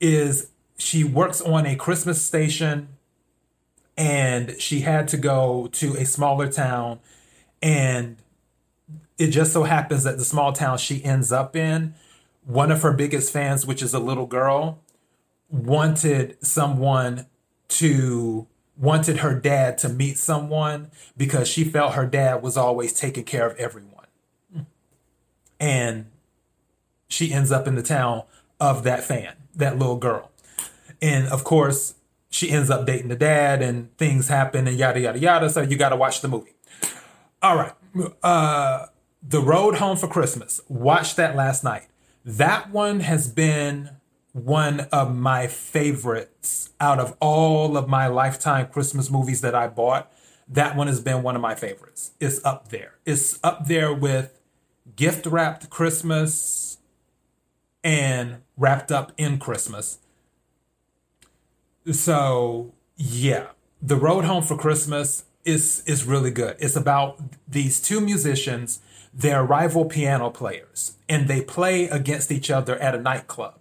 is 0.00 0.50
she 0.76 1.04
works 1.04 1.40
on 1.40 1.66
a 1.66 1.76
Christmas 1.76 2.22
station 2.22 2.88
and 3.96 4.60
she 4.60 4.80
had 4.80 5.08
to 5.08 5.16
go 5.16 5.68
to 5.72 5.94
a 5.94 6.04
smaller 6.04 6.50
town 6.50 7.00
and 7.62 8.16
it 9.16 9.28
just 9.28 9.52
so 9.52 9.62
happens 9.62 10.02
that 10.04 10.18
the 10.18 10.24
small 10.24 10.52
town 10.52 10.78
she 10.78 11.04
ends 11.04 11.30
up 11.30 11.54
in 11.54 11.94
one 12.44 12.70
of 12.72 12.82
her 12.82 12.92
biggest 12.92 13.32
fans 13.32 13.66
which 13.66 13.82
is 13.82 13.94
a 13.94 13.98
little 13.98 14.26
girl 14.26 14.80
wanted 15.50 16.36
someone 16.44 17.26
to 17.68 18.46
wanted 18.76 19.18
her 19.18 19.38
dad 19.38 19.78
to 19.78 19.88
meet 19.88 20.18
someone 20.18 20.90
because 21.16 21.48
she 21.48 21.64
felt 21.64 21.94
her 21.94 22.06
dad 22.06 22.42
was 22.42 22.56
always 22.56 22.92
taking 22.92 23.24
care 23.24 23.46
of 23.46 23.56
everyone. 23.56 24.06
And 25.60 26.06
she 27.08 27.32
ends 27.32 27.52
up 27.52 27.68
in 27.68 27.76
the 27.76 27.82
town 27.82 28.24
of 28.60 28.82
that 28.84 29.04
fan 29.04 29.34
that 29.54 29.78
little 29.78 29.96
girl. 29.96 30.32
And 31.00 31.28
of 31.28 31.44
course 31.44 31.94
she 32.34 32.50
ends 32.50 32.70
up 32.70 32.86
dating 32.86 33.08
the 33.08 33.16
dad 33.16 33.62
and 33.62 33.96
things 33.96 34.28
happen 34.28 34.66
and 34.66 34.76
yada 34.76 35.00
yada 35.00 35.18
yada 35.18 35.48
so 35.48 35.60
you 35.62 35.76
got 35.76 35.90
to 35.90 35.96
watch 35.96 36.20
the 36.20 36.28
movie 36.28 36.54
all 37.44 37.56
right. 37.58 37.72
Uh, 38.22 38.86
the 39.22 39.38
Road 39.38 39.74
Home 39.74 39.98
for 39.98 40.08
Christmas. 40.08 40.62
Watched 40.66 41.16
that 41.16 41.36
last 41.36 41.62
night. 41.62 41.88
That 42.24 42.70
one 42.70 43.00
has 43.00 43.28
been 43.30 43.90
one 44.32 44.80
of 44.90 45.14
my 45.14 45.46
favorites 45.46 46.70
out 46.80 46.98
of 46.98 47.14
all 47.20 47.76
of 47.76 47.86
my 47.86 48.06
lifetime 48.06 48.68
Christmas 48.68 49.10
movies 49.10 49.42
that 49.42 49.54
I 49.54 49.68
bought. 49.68 50.10
That 50.48 50.74
one 50.74 50.86
has 50.86 51.02
been 51.02 51.22
one 51.22 51.36
of 51.36 51.42
my 51.42 51.54
favorites. 51.54 52.12
It's 52.18 52.42
up 52.46 52.68
there. 52.68 52.94
It's 53.04 53.38
up 53.44 53.68
there 53.68 53.92
with 53.92 54.40
Gift 54.96 55.26
Wrapped 55.26 55.68
Christmas 55.68 56.78
and 57.82 58.38
Wrapped 58.56 58.90
Up 58.90 59.12
in 59.18 59.38
Christmas. 59.38 59.98
So, 61.90 62.72
yeah, 62.96 63.48
The 63.82 63.96
Road 63.96 64.24
Home 64.24 64.42
for 64.42 64.56
Christmas 64.56 65.24
is 65.44 65.82
is 65.86 66.06
really 66.06 66.30
good. 66.30 66.56
It's 66.58 66.76
about 66.76 67.20
these 67.46 67.80
two 67.80 68.00
musicians, 68.00 68.80
they're 69.12 69.44
rival 69.44 69.84
piano 69.84 70.30
players, 70.30 70.96
and 71.08 71.28
they 71.28 71.42
play 71.42 71.84
against 71.84 72.32
each 72.32 72.50
other 72.50 72.76
at 72.78 72.94
a 72.94 73.00
nightclub. 73.00 73.58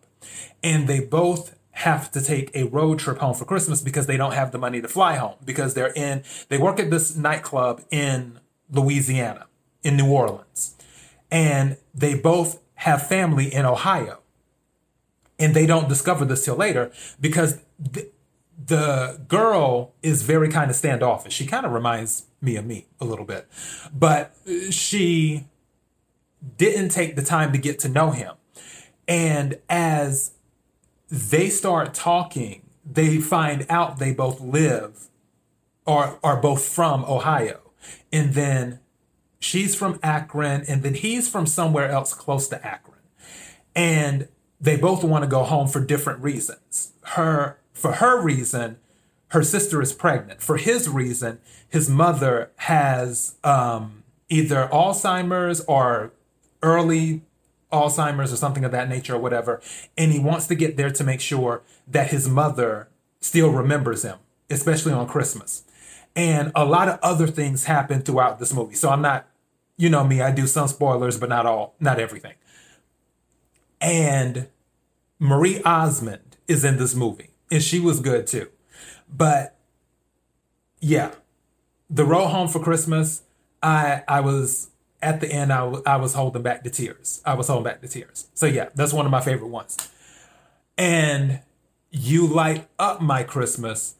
And 0.63 0.87
they 0.87 1.01
both 1.01 1.57
have 1.71 2.11
to 2.11 2.21
take 2.21 2.55
a 2.55 2.63
road 2.65 2.99
trip 2.99 3.17
home 3.17 3.33
for 3.33 3.43
Christmas 3.43 3.81
because 3.81 4.07
they 4.07 4.15
don't 4.15 4.33
have 4.33 4.51
the 4.53 4.57
money 4.57 4.79
to 4.79 4.87
fly 4.87 5.15
home 5.15 5.35
because 5.43 5.73
they're 5.73 5.91
in 5.93 6.23
they 6.47 6.57
work 6.57 6.79
at 6.79 6.89
this 6.89 7.17
nightclub 7.17 7.81
in 7.91 8.39
Louisiana, 8.71 9.47
in 9.83 9.97
New 9.97 10.09
Orleans. 10.09 10.75
And 11.29 11.75
they 11.93 12.13
both 12.13 12.61
have 12.75 13.05
family 13.05 13.53
in 13.53 13.65
Ohio. 13.65 14.22
And 15.39 15.55
they 15.55 15.65
don't 15.65 15.89
discover 15.89 16.25
this 16.25 16.45
till 16.45 16.55
later 16.55 16.91
because 17.19 17.59
th- 17.93 18.07
the 18.65 19.19
girl 19.27 19.93
is 20.01 20.21
very 20.21 20.49
kind 20.49 20.69
of 20.69 20.75
standoffish. 20.75 21.33
She 21.33 21.45
kind 21.45 21.65
of 21.65 21.71
reminds 21.71 22.25
me 22.39 22.55
of 22.55 22.65
me 22.65 22.87
a 23.01 23.05
little 23.05 23.25
bit, 23.25 23.47
but 23.93 24.35
she 24.69 25.47
didn't 26.57 26.89
take 26.89 27.15
the 27.15 27.23
time 27.23 27.51
to 27.51 27.57
get 27.57 27.79
to 27.79 27.89
know 27.89 28.11
him. 28.11 28.35
And 29.07 29.59
as 29.69 30.33
they 31.09 31.49
start 31.49 31.93
talking, 31.93 32.61
they 32.85 33.19
find 33.19 33.65
out 33.69 33.99
they 33.99 34.13
both 34.13 34.39
live 34.39 35.07
or 35.85 36.19
are 36.23 36.37
both 36.37 36.65
from 36.65 37.03
Ohio. 37.05 37.59
And 38.11 38.33
then 38.33 38.79
she's 39.39 39.75
from 39.75 39.99
Akron, 40.01 40.63
and 40.67 40.83
then 40.83 40.93
he's 40.93 41.27
from 41.27 41.45
somewhere 41.45 41.89
else 41.89 42.13
close 42.13 42.47
to 42.49 42.65
Akron. 42.65 42.99
And 43.75 44.27
they 44.63 44.77
both 44.77 45.03
want 45.03 45.23
to 45.23 45.29
go 45.29 45.43
home 45.43 45.67
for 45.67 45.81
different 45.81 46.23
reasons. 46.23 46.93
Her 47.03 47.57
for 47.73 47.93
her 47.93 48.21
reason, 48.21 48.77
her 49.29 49.43
sister 49.43 49.81
is 49.81 49.91
pregnant. 49.91 50.41
For 50.41 50.57
his 50.57 50.87
reason, 50.87 51.39
his 51.67 51.89
mother 51.89 52.51
has 52.55 53.35
um, 53.43 54.03
either 54.29 54.69
Alzheimer's 54.71 55.59
or 55.61 56.13
early 56.61 57.23
Alzheimer's 57.73 58.31
or 58.31 58.37
something 58.37 58.63
of 58.63 58.71
that 58.71 58.87
nature 58.87 59.15
or 59.15 59.19
whatever. 59.19 59.61
And 59.97 60.13
he 60.13 60.19
wants 60.19 60.47
to 60.47 60.55
get 60.55 60.77
there 60.77 60.91
to 60.91 61.03
make 61.03 61.19
sure 61.19 61.61
that 61.87 62.11
his 62.11 62.29
mother 62.29 62.87
still 63.19 63.49
remembers 63.49 64.03
him, 64.03 64.19
especially 64.49 64.93
on 64.93 65.07
Christmas. 65.07 65.63
And 66.15 66.53
a 66.55 66.63
lot 66.63 66.87
of 66.87 66.99
other 67.01 67.27
things 67.27 67.65
happen 67.65 68.01
throughout 68.01 68.39
this 68.39 68.53
movie. 68.53 68.75
So 68.75 68.89
I'm 68.91 69.01
not, 69.01 69.27
you 69.75 69.89
know 69.89 70.05
me, 70.05 70.21
I 70.21 70.31
do 70.31 70.47
some 70.47 70.69
spoilers, 70.69 71.19
but 71.19 71.27
not 71.27 71.45
all, 71.45 71.75
not 71.81 71.99
everything. 71.99 72.35
And 73.81 74.47
Marie 75.19 75.61
Osmond 75.63 76.37
is 76.47 76.63
in 76.65 76.77
this 76.77 76.95
movie 76.95 77.29
and 77.51 77.61
she 77.63 77.79
was 77.79 77.99
good 77.99 78.27
too. 78.27 78.49
But 79.07 79.55
yeah, 80.79 81.11
the 81.89 82.05
road 82.05 82.27
home 82.27 82.47
for 82.47 82.59
Christmas, 82.59 83.23
I 83.61 84.03
I 84.07 84.19
was 84.21 84.69
at 85.01 85.21
the 85.21 85.31
end. 85.31 85.53
I, 85.53 85.57
w- 85.59 85.83
I 85.85 85.97
was 85.97 86.13
holding 86.13 86.41
back 86.41 86.63
the 86.63 86.69
tears. 86.69 87.21
I 87.25 87.35
was 87.35 87.47
holding 87.47 87.65
back 87.65 87.81
the 87.81 87.87
tears. 87.87 88.27
So 88.33 88.45
yeah, 88.45 88.69
that's 88.73 88.93
one 88.93 89.05
of 89.05 89.11
my 89.11 89.21
favorite 89.21 89.49
ones. 89.49 89.77
And 90.77 91.41
you 91.91 92.25
light 92.25 92.67
up 92.79 93.01
my 93.01 93.23
Christmas. 93.23 93.95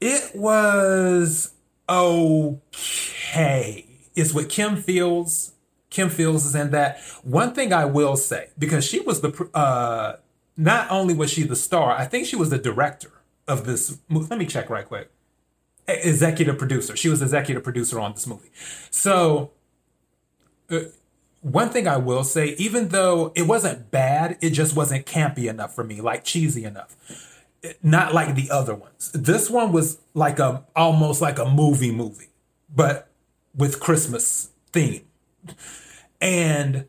It 0.00 0.34
was 0.34 1.52
okay. 1.88 3.86
It's 4.16 4.34
with 4.34 4.48
Kim 4.48 4.76
Fields. 4.76 5.51
Kim 5.92 6.08
Fields 6.08 6.44
is 6.44 6.54
in 6.54 6.70
that. 6.70 7.00
One 7.22 7.54
thing 7.54 7.72
I 7.72 7.84
will 7.84 8.16
say 8.16 8.48
because 8.58 8.84
she 8.84 9.00
was 9.00 9.20
the 9.20 9.48
uh, 9.54 10.16
not 10.56 10.90
only 10.90 11.14
was 11.14 11.30
she 11.30 11.44
the 11.44 11.54
star, 11.54 11.92
I 11.92 12.06
think 12.06 12.26
she 12.26 12.34
was 12.34 12.50
the 12.50 12.58
director 12.58 13.12
of 13.46 13.66
this 13.66 13.98
movie. 14.08 14.26
Let 14.30 14.38
me 14.38 14.46
check 14.46 14.70
right 14.70 14.86
quick. 14.86 15.10
Executive 15.86 16.58
producer. 16.58 16.96
She 16.96 17.08
was 17.08 17.20
executive 17.20 17.62
producer 17.62 18.00
on 18.00 18.12
this 18.12 18.26
movie. 18.26 18.50
So, 18.90 19.50
uh, 20.70 20.80
one 21.42 21.68
thing 21.70 21.86
I 21.86 21.98
will 21.98 22.24
say, 22.24 22.54
even 22.56 22.88
though 22.88 23.32
it 23.34 23.42
wasn't 23.42 23.90
bad, 23.90 24.38
it 24.40 24.50
just 24.50 24.74
wasn't 24.74 25.06
campy 25.06 25.50
enough 25.50 25.74
for 25.74 25.84
me, 25.84 26.00
like 26.00 26.24
cheesy 26.24 26.64
enough. 26.64 26.96
Not 27.82 28.14
like 28.14 28.34
the 28.34 28.50
other 28.50 28.74
ones. 28.74 29.10
This 29.12 29.50
one 29.50 29.72
was 29.72 29.98
like 30.14 30.38
a 30.38 30.64
almost 30.74 31.20
like 31.20 31.38
a 31.38 31.48
movie 31.48 31.92
movie, 31.92 32.30
but 32.74 33.08
with 33.54 33.78
Christmas 33.78 34.50
theme. 34.72 35.02
And 36.20 36.86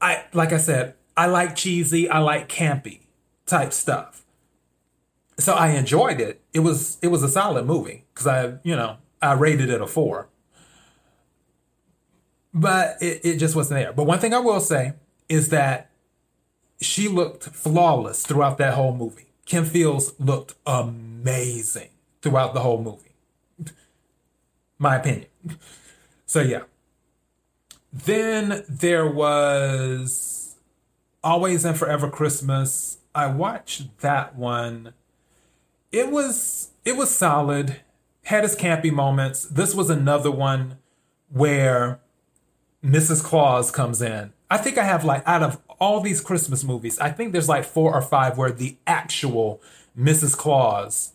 I 0.00 0.24
like 0.32 0.52
I 0.52 0.58
said, 0.58 0.94
I 1.16 1.26
like 1.26 1.56
cheesy, 1.56 2.08
I 2.08 2.18
like 2.18 2.48
campy 2.48 3.00
type 3.46 3.72
stuff. 3.72 4.24
So 5.38 5.54
I 5.54 5.70
enjoyed 5.70 6.20
it. 6.20 6.42
It 6.52 6.60
was 6.60 6.98
it 7.02 7.08
was 7.08 7.22
a 7.22 7.28
solid 7.28 7.66
movie 7.66 8.04
because 8.12 8.26
I, 8.26 8.58
you 8.62 8.76
know, 8.76 8.96
I 9.20 9.32
rated 9.34 9.70
it 9.70 9.80
a 9.80 9.86
four. 9.86 10.28
But 12.54 12.96
it, 13.00 13.24
it 13.24 13.36
just 13.38 13.56
wasn't 13.56 13.80
there. 13.80 13.92
But 13.92 14.04
one 14.04 14.18
thing 14.18 14.34
I 14.34 14.38
will 14.38 14.60
say 14.60 14.92
is 15.28 15.48
that 15.48 15.90
she 16.80 17.08
looked 17.08 17.44
flawless 17.44 18.26
throughout 18.26 18.58
that 18.58 18.74
whole 18.74 18.94
movie. 18.94 19.32
Kim 19.46 19.64
Fields 19.64 20.12
looked 20.18 20.54
amazing 20.66 21.88
throughout 22.20 22.54
the 22.54 22.60
whole 22.60 22.82
movie. 22.82 23.14
My 24.78 24.96
opinion. 24.96 25.28
So 26.26 26.40
yeah. 26.40 26.62
Then 27.92 28.64
there 28.68 29.06
was 29.06 30.56
Always 31.22 31.64
and 31.64 31.76
Forever 31.76 32.08
Christmas. 32.08 32.98
I 33.14 33.26
watched 33.26 33.98
that 34.00 34.34
one. 34.36 34.94
It 35.90 36.10
was 36.10 36.70
it 36.84 36.96
was 36.96 37.14
solid. 37.14 37.80
Had 38.24 38.44
its 38.44 38.56
campy 38.56 38.92
moments. 38.92 39.44
This 39.44 39.74
was 39.74 39.90
another 39.90 40.30
one 40.30 40.78
where 41.28 42.00
Mrs. 42.84 43.22
Claus 43.22 43.70
comes 43.70 44.00
in. 44.00 44.32
I 44.50 44.58
think 44.58 44.78
I 44.78 44.84
have 44.84 45.04
like 45.04 45.22
out 45.26 45.42
of 45.42 45.60
all 45.78 46.00
these 46.00 46.20
Christmas 46.20 46.62
movies, 46.62 46.98
I 46.98 47.10
think 47.10 47.32
there's 47.32 47.48
like 47.48 47.64
four 47.64 47.92
or 47.94 48.02
five 48.02 48.38
where 48.38 48.52
the 48.52 48.76
actual 48.86 49.60
Mrs. 49.98 50.36
Claus 50.36 51.12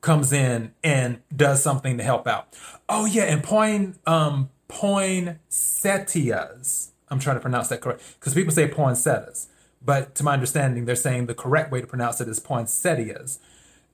comes 0.00 0.32
in 0.32 0.74
and 0.82 1.20
does 1.34 1.62
something 1.62 1.96
to 1.96 2.04
help 2.04 2.26
out. 2.26 2.56
Oh 2.88 3.06
yeah, 3.06 3.24
and 3.24 3.42
point 3.42 3.98
um 4.06 4.50
poinsettias. 4.72 6.92
I'm 7.08 7.18
trying 7.18 7.36
to 7.36 7.40
pronounce 7.40 7.66
that 7.68 7.82
correct 7.82 8.02
because 8.18 8.34
people 8.34 8.52
say 8.52 8.66
poinsettias, 8.66 9.48
but 9.84 10.14
to 10.16 10.24
my 10.24 10.32
understanding, 10.32 10.86
they're 10.86 10.96
saying 10.96 11.26
the 11.26 11.34
correct 11.34 11.70
way 11.70 11.82
to 11.82 11.86
pronounce 11.86 12.20
it 12.20 12.28
is 12.28 12.40
poinsettias. 12.40 13.38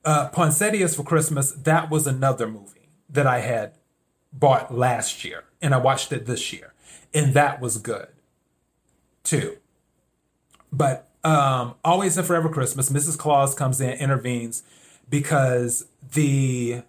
Uh, 0.04 0.28
poinsettias 0.28 0.94
for 0.94 1.02
Christmas. 1.02 1.50
That 1.52 1.90
was 1.90 2.06
another 2.06 2.46
movie 2.46 2.90
that 3.10 3.26
I 3.26 3.40
had 3.40 3.72
bought 4.32 4.72
last 4.72 5.24
year, 5.24 5.44
and 5.60 5.74
I 5.74 5.78
watched 5.78 6.12
it 6.12 6.26
this 6.26 6.52
year, 6.52 6.72
and 7.12 7.34
that 7.34 7.60
was 7.60 7.78
good 7.78 8.06
too. 9.24 9.56
But 10.72 11.08
um, 11.24 11.74
always 11.84 12.16
and 12.16 12.24
forever 12.26 12.48
Christmas, 12.48 12.90
Mrs. 12.90 13.18
Claus 13.18 13.54
comes 13.54 13.80
in, 13.80 13.98
intervenes 13.98 14.62
because 15.10 15.86
the 16.14 16.82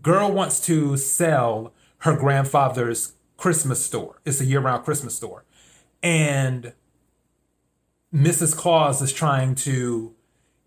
girl 0.00 0.32
wants 0.32 0.64
to 0.66 0.96
sell 0.96 1.74
her 2.02 2.16
grandfather's 2.16 3.14
Christmas 3.36 3.84
store. 3.84 4.20
It's 4.24 4.40
a 4.40 4.44
year-round 4.44 4.84
Christmas 4.84 5.16
store, 5.16 5.44
and 6.02 6.72
Mrs. 8.14 8.56
Claus 8.56 9.00
is 9.00 9.12
trying 9.12 9.54
to 9.56 10.14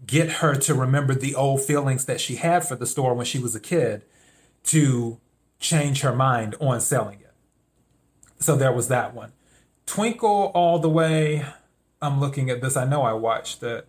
get 0.05 0.33
her 0.33 0.55
to 0.55 0.73
remember 0.73 1.13
the 1.13 1.35
old 1.35 1.61
feelings 1.61 2.05
that 2.05 2.19
she 2.19 2.35
had 2.35 2.67
for 2.67 2.75
the 2.75 2.85
store 2.85 3.13
when 3.13 3.25
she 3.25 3.39
was 3.39 3.55
a 3.55 3.59
kid 3.59 4.03
to 4.63 5.19
change 5.59 6.01
her 6.01 6.13
mind 6.13 6.55
on 6.59 6.81
selling 6.81 7.19
it. 7.21 7.33
So 8.39 8.55
there 8.55 8.71
was 8.71 8.87
that 8.89 9.13
one. 9.13 9.31
Twinkle 9.85 10.51
All 10.53 10.79
the 10.79 10.89
Way. 10.89 11.45
I'm 12.01 12.19
looking 12.19 12.49
at 12.49 12.61
this. 12.61 12.75
I 12.75 12.85
know 12.85 13.03
I 13.03 13.13
watched 13.13 13.63
it. 13.63 13.87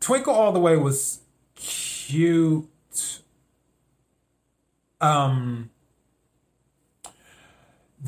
Twinkle 0.00 0.34
All 0.34 0.52
the 0.52 0.60
Way 0.60 0.76
was 0.76 1.20
cute. 1.54 2.68
Um, 5.00 5.70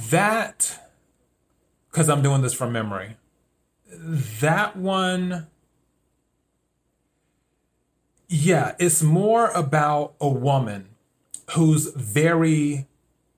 that, 0.08 0.78
because 1.90 2.08
I'm 2.08 2.22
doing 2.22 2.42
this 2.42 2.54
from 2.54 2.72
memory, 2.72 3.16
that 4.40 4.76
one, 4.76 5.48
yeah, 8.28 8.74
it's 8.78 9.02
more 9.02 9.48
about 9.48 10.14
a 10.20 10.28
woman 10.28 10.88
who's 11.52 11.92
very 11.94 12.86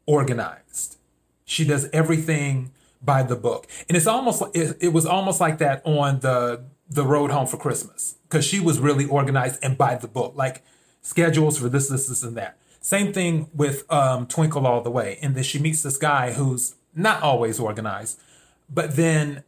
organized. 0.07 0.99
She 1.45 1.65
does 1.65 1.89
everything 1.93 2.73
by 3.01 3.23
the 3.23 3.37
book, 3.37 3.67
and 3.89 3.97
it's 3.97 4.07
almost 4.07 4.43
it, 4.55 4.77
it 4.81 4.93
was 4.93 5.07
almost 5.07 5.41
like 5.41 5.59
that 5.59 5.83
on 5.85 6.21
the 6.21 6.63
the 6.89 7.05
road 7.05 7.31
home 7.31 7.47
for 7.47 7.57
Christmas 7.57 8.17
because 8.29 8.45
she 8.45 8.61
was 8.61 8.79
really 8.79 9.07
organized 9.07 9.59
and 9.63 9.77
by 9.77 9.95
the 9.95 10.09
book, 10.09 10.35
like 10.37 10.63
schedules 11.01 11.59
for 11.59 11.69
this, 11.69 11.89
this, 11.89 12.07
this, 12.07 12.23
and 12.23 12.37
that. 12.37 12.59
Same 12.83 13.13
thing 13.13 13.49
with 13.55 13.91
um, 13.91 14.27
Twinkle 14.27 14.67
All 14.67 14.83
the 14.83 14.91
Way, 14.91 15.19
and 15.23 15.37
then 15.37 15.45
she 15.45 15.59
meets 15.59 15.83
this 15.83 15.97
guy 15.97 16.33
who's 16.33 16.75
not 16.95 17.23
always 17.23 17.61
organized, 17.61 18.21
but 18.69 18.97
then 18.97 19.45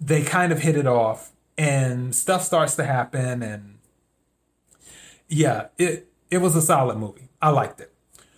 they 0.00 0.22
kind 0.22 0.52
of 0.52 0.60
hit 0.60 0.76
it 0.76 0.86
off, 0.86 1.32
and 1.58 2.14
stuff 2.14 2.42
starts 2.42 2.76
to 2.76 2.84
happen, 2.84 3.42
and 3.42 3.78
yeah, 5.28 5.66
it 5.76 6.08
it 6.30 6.38
was 6.38 6.54
a 6.54 6.62
solid 6.62 6.98
movie. 6.98 7.28
I 7.42 7.50
liked 7.50 7.80
it. 7.80 7.92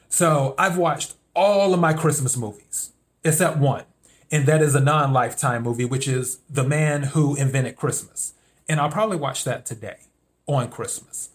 So 0.08 0.54
I've 0.58 0.78
watched 0.78 1.14
all 1.36 1.74
of 1.74 1.80
my 1.80 1.92
Christmas 1.92 2.36
movies 2.36 2.92
except 3.24 3.58
one, 3.58 3.84
and 4.30 4.46
that 4.46 4.62
is 4.62 4.74
a 4.74 4.80
non 4.80 5.12
Lifetime 5.12 5.62
movie, 5.62 5.84
which 5.84 6.08
is 6.08 6.38
The 6.48 6.64
Man 6.64 7.02
Who 7.02 7.36
Invented 7.36 7.76
Christmas. 7.76 8.32
And 8.68 8.80
I'll 8.80 8.90
probably 8.90 9.18
watch 9.18 9.44
that 9.44 9.66
today 9.66 9.98
on 10.46 10.70
Christmas. 10.70 11.28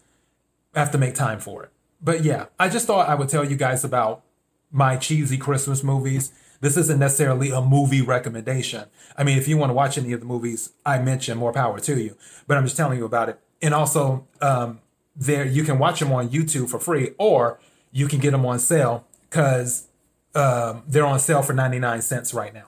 I 0.74 0.80
have 0.80 0.92
to 0.92 0.98
make 0.98 1.14
time 1.14 1.40
for 1.40 1.64
it. 1.64 1.72
But 2.02 2.24
yeah, 2.24 2.46
I 2.60 2.70
just 2.70 2.88
thought 2.88 3.10
I 3.10 3.16
would 3.16 3.30
tell 3.30 3.44
you 3.44 3.56
guys 3.56 3.84
about 3.84 4.24
my 4.72 4.96
cheesy 4.96 5.38
Christmas 5.38 5.84
movies. 5.84 6.32
This 6.62 6.78
isn't 6.78 7.00
necessarily 7.00 7.52
a 7.52 7.62
movie 7.62 8.02
recommendation. 8.02 8.86
I 9.18 9.24
mean, 9.24 9.38
if 9.38 9.48
you 9.48 9.58
want 9.58 9.70
to 9.70 9.74
watch 9.74 9.98
any 9.98 10.12
of 10.14 10.20
the 10.20 10.26
movies 10.26 10.74
I 10.86 11.00
mentioned, 11.00 11.40
more 11.40 11.54
power 11.54 11.80
to 11.80 12.02
you. 12.02 12.16
But 12.48 12.58
I'm 12.58 12.66
just 12.66 12.78
telling 12.78 12.98
you 12.98 13.06
about 13.06 13.30
it. 13.30 13.40
And 13.62 13.74
also, 13.74 14.28
um, 14.42 14.80
there 15.16 15.46
you 15.46 15.64
can 15.64 15.80
watch 15.80 16.00
them 16.00 16.12
on 16.12 16.30
YouTube 16.30 16.70
for 16.70 16.80
free, 16.80 17.12
or 17.18 17.60
you 17.92 18.08
can 18.08 18.20
get 18.20 18.32
them 18.32 18.46
on 18.46 18.60
sale 18.60 19.06
because 19.30 19.88
um, 20.36 20.84
they're 20.88 21.06
on 21.06 21.20
sale 21.20 21.42
for 21.42 21.54
99 21.54 22.02
cents 22.02 22.34
right 22.34 22.54
now. 22.54 22.68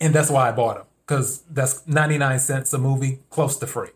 And 0.00 0.14
that's 0.14 0.30
why 0.30 0.48
I 0.48 0.52
bought 0.52 0.76
them 0.76 0.86
because 1.06 1.42
that's 1.50 1.86
99 1.86 2.38
cents 2.38 2.72
a 2.74 2.78
movie, 2.78 3.20
close 3.30 3.56
to 3.56 3.66
free. 3.66 3.88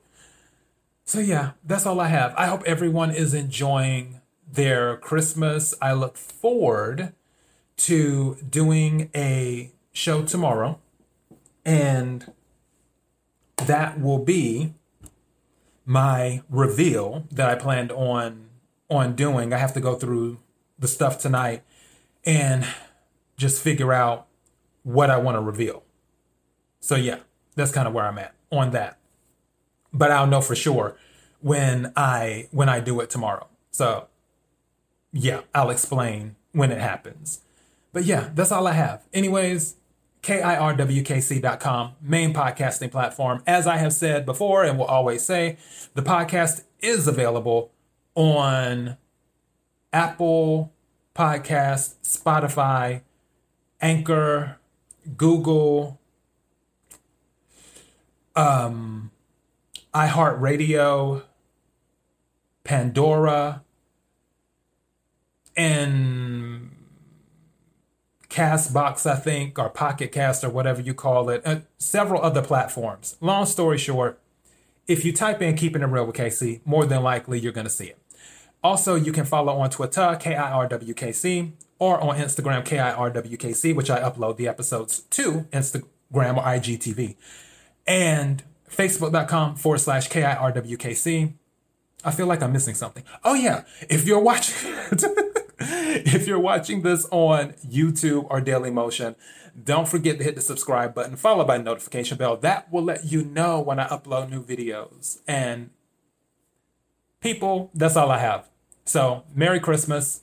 So, 1.04 1.20
yeah, 1.20 1.52
that's 1.62 1.84
all 1.84 2.00
I 2.00 2.08
have. 2.08 2.34
I 2.36 2.46
hope 2.46 2.62
everyone 2.64 3.10
is 3.10 3.34
enjoying 3.34 4.21
their 4.52 4.96
Christmas. 4.98 5.74
I 5.80 5.92
look 5.94 6.16
forward 6.16 7.12
to 7.78 8.36
doing 8.48 9.10
a 9.14 9.72
show 9.92 10.22
tomorrow, 10.22 10.78
and 11.64 12.32
that 13.56 14.00
will 14.00 14.18
be 14.18 14.74
my 15.84 16.42
reveal 16.48 17.26
that 17.30 17.48
I 17.48 17.54
planned 17.54 17.90
on 17.92 18.48
on 18.88 19.14
doing. 19.16 19.52
I 19.52 19.56
have 19.56 19.72
to 19.74 19.80
go 19.80 19.94
through 19.94 20.38
the 20.78 20.86
stuff 20.86 21.18
tonight 21.18 21.62
and 22.24 22.66
just 23.36 23.62
figure 23.62 23.92
out 23.92 24.26
what 24.82 25.10
I 25.10 25.16
want 25.16 25.36
to 25.36 25.40
reveal. 25.40 25.82
So 26.80 26.94
yeah, 26.94 27.20
that's 27.54 27.72
kind 27.72 27.88
of 27.88 27.94
where 27.94 28.04
I'm 28.04 28.18
at 28.18 28.34
on 28.50 28.70
that. 28.72 28.98
But 29.92 30.10
I'll 30.10 30.26
know 30.26 30.40
for 30.40 30.54
sure 30.54 30.96
when 31.40 31.92
I 31.96 32.48
when 32.50 32.68
I 32.68 32.80
do 32.80 33.00
it 33.00 33.08
tomorrow. 33.10 33.48
So 33.70 34.08
yeah, 35.12 35.42
I'll 35.54 35.70
explain 35.70 36.36
when 36.52 36.70
it 36.70 36.80
happens. 36.80 37.40
But 37.92 38.04
yeah, 38.04 38.30
that's 38.34 38.52
all 38.52 38.66
I 38.66 38.72
have. 38.72 39.02
Anyways, 39.12 39.76
KIRWKC.com, 40.22 41.92
main 42.00 42.32
podcasting 42.32 42.90
platform. 42.90 43.42
As 43.46 43.66
I 43.66 43.76
have 43.76 43.92
said 43.92 44.24
before 44.24 44.64
and 44.64 44.78
will 44.78 44.86
always 44.86 45.24
say, 45.24 45.58
the 45.94 46.02
podcast 46.02 46.62
is 46.80 47.06
available 47.06 47.72
on 48.14 48.96
Apple 49.92 50.72
Podcast, 51.14 51.96
Spotify, 52.02 53.02
Anchor, 53.80 54.58
Google, 55.16 56.00
um, 58.34 59.10
iHeartRadio, 59.92 61.22
Pandora, 62.64 63.62
and 65.56 66.70
Castbox, 68.32 69.08
I 69.08 69.16
think, 69.16 69.58
or 69.58 69.68
Pocket 69.68 70.10
Cast, 70.10 70.42
or 70.42 70.48
whatever 70.48 70.80
you 70.80 70.94
call 70.94 71.28
it, 71.28 71.42
and 71.44 71.64
several 71.78 72.22
other 72.22 72.42
platforms. 72.42 73.16
Long 73.20 73.44
story 73.44 73.78
short, 73.78 74.18
if 74.86 75.04
you 75.04 75.12
type 75.12 75.42
in 75.42 75.54
Keeping 75.54 75.82
It 75.82 75.86
Real 75.86 76.06
with 76.06 76.16
KC, 76.16 76.60
more 76.64 76.86
than 76.86 77.02
likely 77.02 77.38
you're 77.38 77.52
going 77.52 77.66
to 77.66 77.70
see 77.70 77.86
it. 77.86 77.98
Also, 78.64 78.94
you 78.94 79.12
can 79.12 79.24
follow 79.24 79.58
on 79.58 79.70
Twitter, 79.70 80.00
KIRWKC, 80.20 81.52
or 81.78 82.00
on 82.00 82.16
Instagram, 82.16 82.64
KIRWKC, 82.64 83.74
which 83.74 83.90
I 83.90 84.00
upload 84.00 84.36
the 84.36 84.48
episodes 84.48 85.00
to 85.00 85.46
Instagram 85.52 86.36
or 86.36 86.42
IGTV. 86.42 87.16
And 87.86 88.42
Facebook.com 88.70 89.56
forward 89.56 89.78
slash 89.78 90.08
KIRWKC. 90.08 91.34
I 92.04 92.10
feel 92.10 92.26
like 92.26 92.42
I'm 92.42 92.52
missing 92.52 92.74
something. 92.74 93.02
Oh, 93.24 93.34
yeah. 93.34 93.64
If 93.90 94.06
you're 94.06 94.20
watching. 94.20 94.74
if 96.06 96.26
you're 96.26 96.38
watching 96.38 96.82
this 96.82 97.06
on 97.10 97.52
YouTube 97.66 98.26
or 98.30 98.40
Daily 98.40 98.70
Motion, 98.70 99.14
don't 99.62 99.86
forget 99.86 100.16
to 100.18 100.24
hit 100.24 100.34
the 100.34 100.40
subscribe 100.40 100.94
button, 100.94 101.16
followed 101.16 101.46
by 101.46 101.58
notification 101.58 102.16
bell. 102.16 102.36
That 102.38 102.72
will 102.72 102.82
let 102.82 103.04
you 103.04 103.24
know 103.24 103.60
when 103.60 103.78
I 103.78 103.86
upload 103.88 104.30
new 104.30 104.42
videos. 104.42 105.18
And 105.28 105.70
people, 107.20 107.70
that's 107.74 107.96
all 107.96 108.10
I 108.10 108.18
have. 108.18 108.48
So, 108.86 109.24
Merry 109.34 109.60
Christmas 109.60 110.22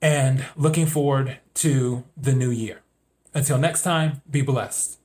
and 0.00 0.44
looking 0.56 0.86
forward 0.86 1.38
to 1.54 2.04
the 2.16 2.32
new 2.32 2.50
year. 2.50 2.82
Until 3.34 3.58
next 3.58 3.82
time, 3.82 4.22
be 4.30 4.42
blessed. 4.42 5.01